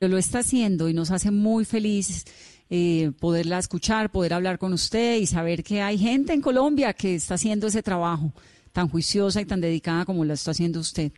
[0.00, 2.24] Lo está haciendo y nos hace muy felices
[2.70, 7.14] eh, poderla escuchar, poder hablar con usted y saber que hay gente en Colombia que
[7.14, 8.32] está haciendo ese trabajo
[8.72, 11.12] tan juiciosa y tan dedicada como lo está haciendo usted.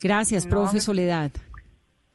[0.00, 1.32] Gracias, profe Soledad.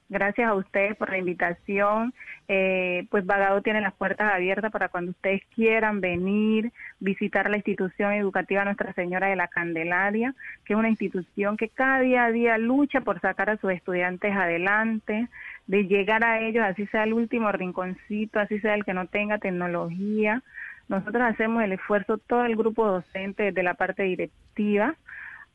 [0.09, 2.13] Gracias a ustedes por la invitación.
[2.47, 8.13] Eh, pues Vagado tiene las puertas abiertas para cuando ustedes quieran venir, visitar la institución
[8.13, 10.35] educativa Nuestra Señora de la Candelaria,
[10.65, 14.35] que es una institución que cada día a día lucha por sacar a sus estudiantes
[14.35, 15.29] adelante,
[15.67, 19.37] de llegar a ellos, así sea el último rinconcito, así sea el que no tenga
[19.37, 20.43] tecnología.
[20.89, 24.95] Nosotros hacemos el esfuerzo, todo el grupo docente de la parte directiva,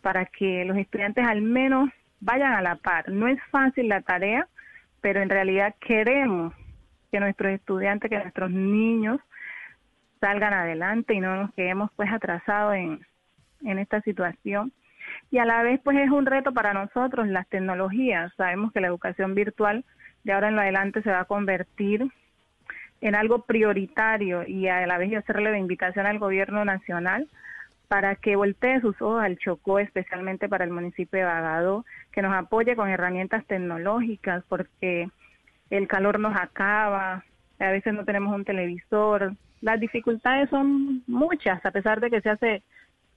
[0.00, 1.90] para que los estudiantes al menos
[2.20, 3.08] vayan a la par.
[3.08, 4.46] No es fácil la tarea,
[5.00, 6.54] pero en realidad queremos
[7.10, 9.20] que nuestros estudiantes, que nuestros niños
[10.20, 13.00] salgan adelante y no nos quedemos pues atrasados en,
[13.62, 14.72] en esta situación.
[15.30, 18.32] Y a la vez pues es un reto para nosotros las tecnologías.
[18.36, 19.84] Sabemos que la educación virtual
[20.24, 22.06] de ahora en lo adelante se va a convertir
[23.00, 27.28] en algo prioritario y a la vez yo hacerle la invitación al gobierno nacional
[27.88, 32.34] para que voltee sus ojos al Chocó, especialmente para el municipio de Bagado, que nos
[32.34, 35.08] apoye con herramientas tecnológicas, porque
[35.70, 37.24] el calor nos acaba,
[37.58, 42.30] a veces no tenemos un televisor, las dificultades son muchas, a pesar de que se
[42.30, 42.62] hace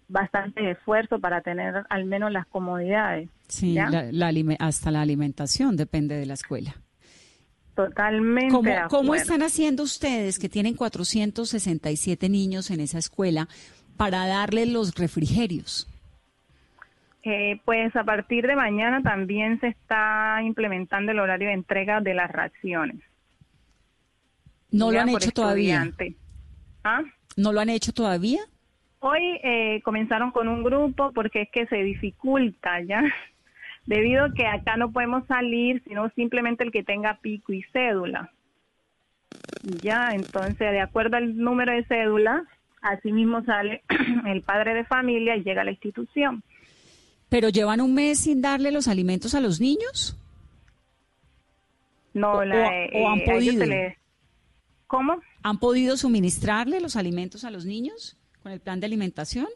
[0.08, 3.30] bastante esfuerzo para tener al menos las comodidades.
[3.48, 6.76] Sí, hasta la alimentación depende de la escuela.
[7.76, 8.52] Totalmente.
[8.52, 13.48] ¿Cómo, ¿Cómo están haciendo ustedes que tienen 467 niños en esa escuela
[14.02, 15.88] para darle los refrigerios?
[17.22, 22.16] Eh, pues a partir de mañana también se está implementando el horario de entrega de
[22.16, 23.00] las raciones.
[24.72, 25.88] ¿No lo han hecho todavía?
[26.84, 27.04] ¿Ah?
[27.38, 28.40] ¿No lo han hecho todavía?
[29.02, 33.04] Hoy eh, comenzaron con un grupo porque es que se dificulta ya,
[33.86, 38.32] debido a que acá no podemos salir sino simplemente el que tenga pico y cédula.
[39.84, 42.48] Ya, entonces de acuerdo al número de cédula,
[42.82, 43.84] Asimismo sale
[44.26, 46.44] el padre de familia y llega a la institución.
[47.30, 50.18] ¿Pero llevan un mes sin darle los alimentos a los niños?
[52.14, 53.66] No, la, o, han podido.
[54.88, 55.22] ¿Cómo?
[55.44, 59.48] ¿Han podido suministrarle los alimentos a los niños con el plan de alimentación?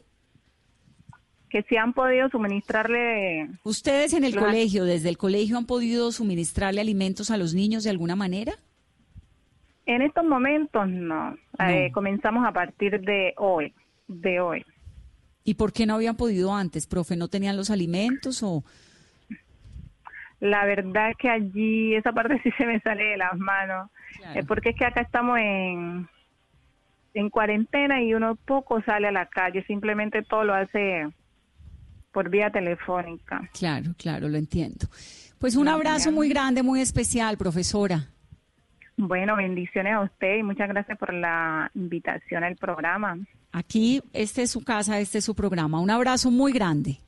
[1.50, 3.50] Que sí han podido suministrarle.
[3.62, 7.90] ¿Ustedes en el colegio, desde el colegio, han podido suministrarle alimentos a los niños de
[7.90, 8.54] alguna manera?
[9.86, 11.36] En estos momentos no.
[11.60, 13.72] Eh, comenzamos a partir de hoy,
[14.08, 14.64] de hoy.
[15.44, 17.16] ¿Y por qué no habían podido antes, profe?
[17.16, 18.64] ¿No tenían los alimentos o...?
[20.40, 23.88] La verdad que allí esa parte sí se me sale de las manos,
[24.34, 26.08] eh, porque es que acá estamos en,
[27.14, 31.08] en cuarentena y uno poco sale a la calle, simplemente todo lo hace
[32.12, 33.48] por vía telefónica.
[33.52, 34.88] Claro, claro, lo entiendo.
[35.38, 38.08] Pues un abrazo muy grande, muy especial, profesora.
[38.96, 43.18] Bueno, bendiciones a usted y muchas gracias por la invitación al programa.
[43.52, 45.80] Aquí, este es su casa, este es su programa.
[45.80, 47.00] Un abrazo muy grande.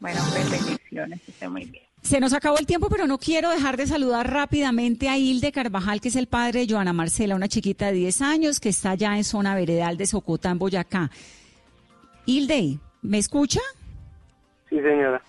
[0.00, 1.84] Bueno, pues bendiciones, que esté muy bien.
[2.00, 6.00] Se nos acabó el tiempo, pero no quiero dejar de saludar rápidamente a Hilde Carvajal,
[6.00, 9.16] que es el padre de Joana Marcela, una chiquita de 10 años que está ya
[9.16, 11.10] en zona veredal de Socotá, en Boyacá.
[12.24, 13.60] Hilde, ¿me escucha?
[14.70, 15.20] Sí, señora.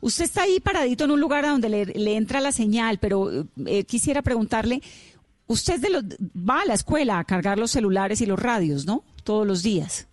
[0.00, 4.20] Usted está ahí paradito en un lugar donde le, entra la señal, pero eh, quisiera
[4.20, 4.82] preguntarle,
[5.46, 9.02] Usted de va a la escuela a cargar los celulares y los radios, ¿no?
[9.24, 10.08] Todos los días.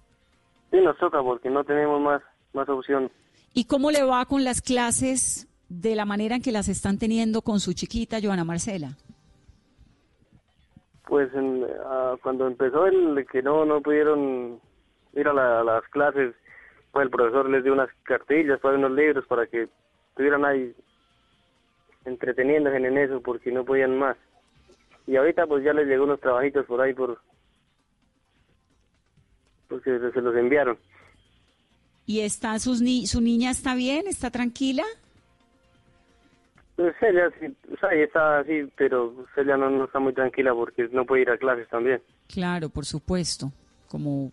[0.72, 2.22] Sí, nos toca porque no tenemos más,
[2.54, 3.10] más opción.
[3.54, 7.42] ¿Y cómo le va con las clases de la manera en que las están teniendo
[7.42, 8.98] con su chiquita, Joana Marcela?
[11.08, 11.30] Pues
[11.86, 14.60] ah, cuando empezó el que no, no pudieron
[15.14, 16.36] ir a, las clases,
[16.92, 19.68] pues el profesor les dio unas cartillas, pues unos libros para que
[20.10, 20.74] estuvieran ahí
[22.06, 24.18] entreteniéndose en eso porque no podían más
[25.12, 27.20] y ahorita pues ya les llegó unos trabajitos por ahí por
[29.68, 30.78] porque se los enviaron.
[32.06, 34.08] ¿Y está sus ni su niña está bien?
[34.08, 34.84] ¿Está tranquila?
[36.78, 40.88] Pues ella sí, o sea, está así, pero ella no, no, está muy tranquila porque
[40.94, 42.02] no puede ir a clases también.
[42.28, 43.52] Claro, por supuesto,
[43.90, 44.32] como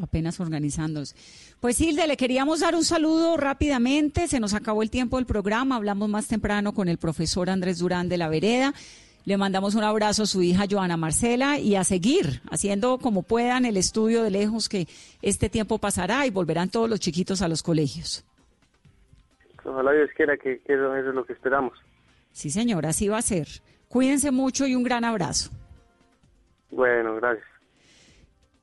[0.00, 1.16] apenas organizándose.
[1.58, 5.74] Pues Hilde, le queríamos dar un saludo rápidamente, se nos acabó el tiempo del programa,
[5.74, 8.74] hablamos más temprano con el profesor Andrés Durán de la Vereda.
[9.28, 13.66] Le mandamos un abrazo a su hija Joana Marcela y a seguir haciendo como puedan
[13.66, 14.88] el estudio de lejos que
[15.20, 18.24] este tiempo pasará y volverán todos los chiquitos a los colegios.
[19.66, 21.74] Ojalá Dios quiera que, eso, es lo que esperamos.
[22.32, 23.48] Sí, señor, así va a ser.
[23.88, 25.50] Cuídense mucho y un gran abrazo.
[26.70, 27.46] Bueno, gracias.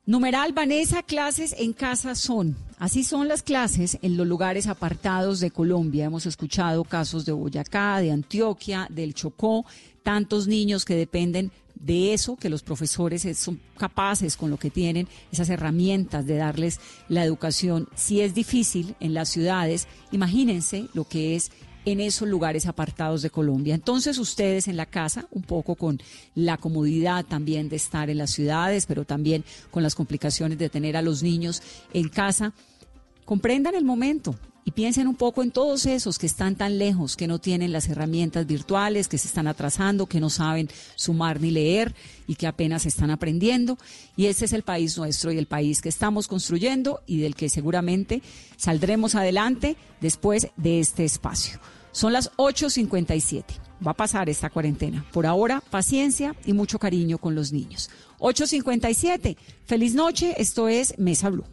[0.04, 2.56] Numeral Vanessa, clases en casa son.
[2.80, 6.06] Así son las clases en los lugares apartados de Colombia.
[6.06, 9.64] Hemos escuchado casos de Boyacá, de Antioquia, del Chocó,
[10.06, 15.08] tantos niños que dependen de eso que los profesores son capaces con lo que tienen,
[15.32, 16.78] esas herramientas de darles
[17.08, 17.88] la educación.
[17.96, 21.50] Si es difícil en las ciudades, imagínense lo que es
[21.84, 23.74] en esos lugares apartados de Colombia.
[23.74, 26.00] Entonces ustedes en la casa, un poco con
[26.36, 30.96] la comodidad también de estar en las ciudades, pero también con las complicaciones de tener
[30.96, 32.52] a los niños en casa,
[33.24, 34.36] comprendan el momento
[34.66, 37.88] y piensen un poco en todos esos que están tan lejos, que no tienen las
[37.88, 41.94] herramientas virtuales, que se están atrasando, que no saben sumar ni leer
[42.26, 43.78] y que apenas están aprendiendo.
[44.16, 47.48] Y este es el país nuestro y el país que estamos construyendo y del que
[47.48, 48.22] seguramente
[48.56, 51.60] saldremos adelante después de este espacio.
[51.92, 53.44] Son las 8.57.
[53.86, 55.06] Va a pasar esta cuarentena.
[55.12, 57.88] Por ahora, paciencia y mucho cariño con los niños.
[58.18, 59.36] 8.57.
[59.64, 60.34] Feliz noche.
[60.38, 61.44] Esto es Mesa Blue.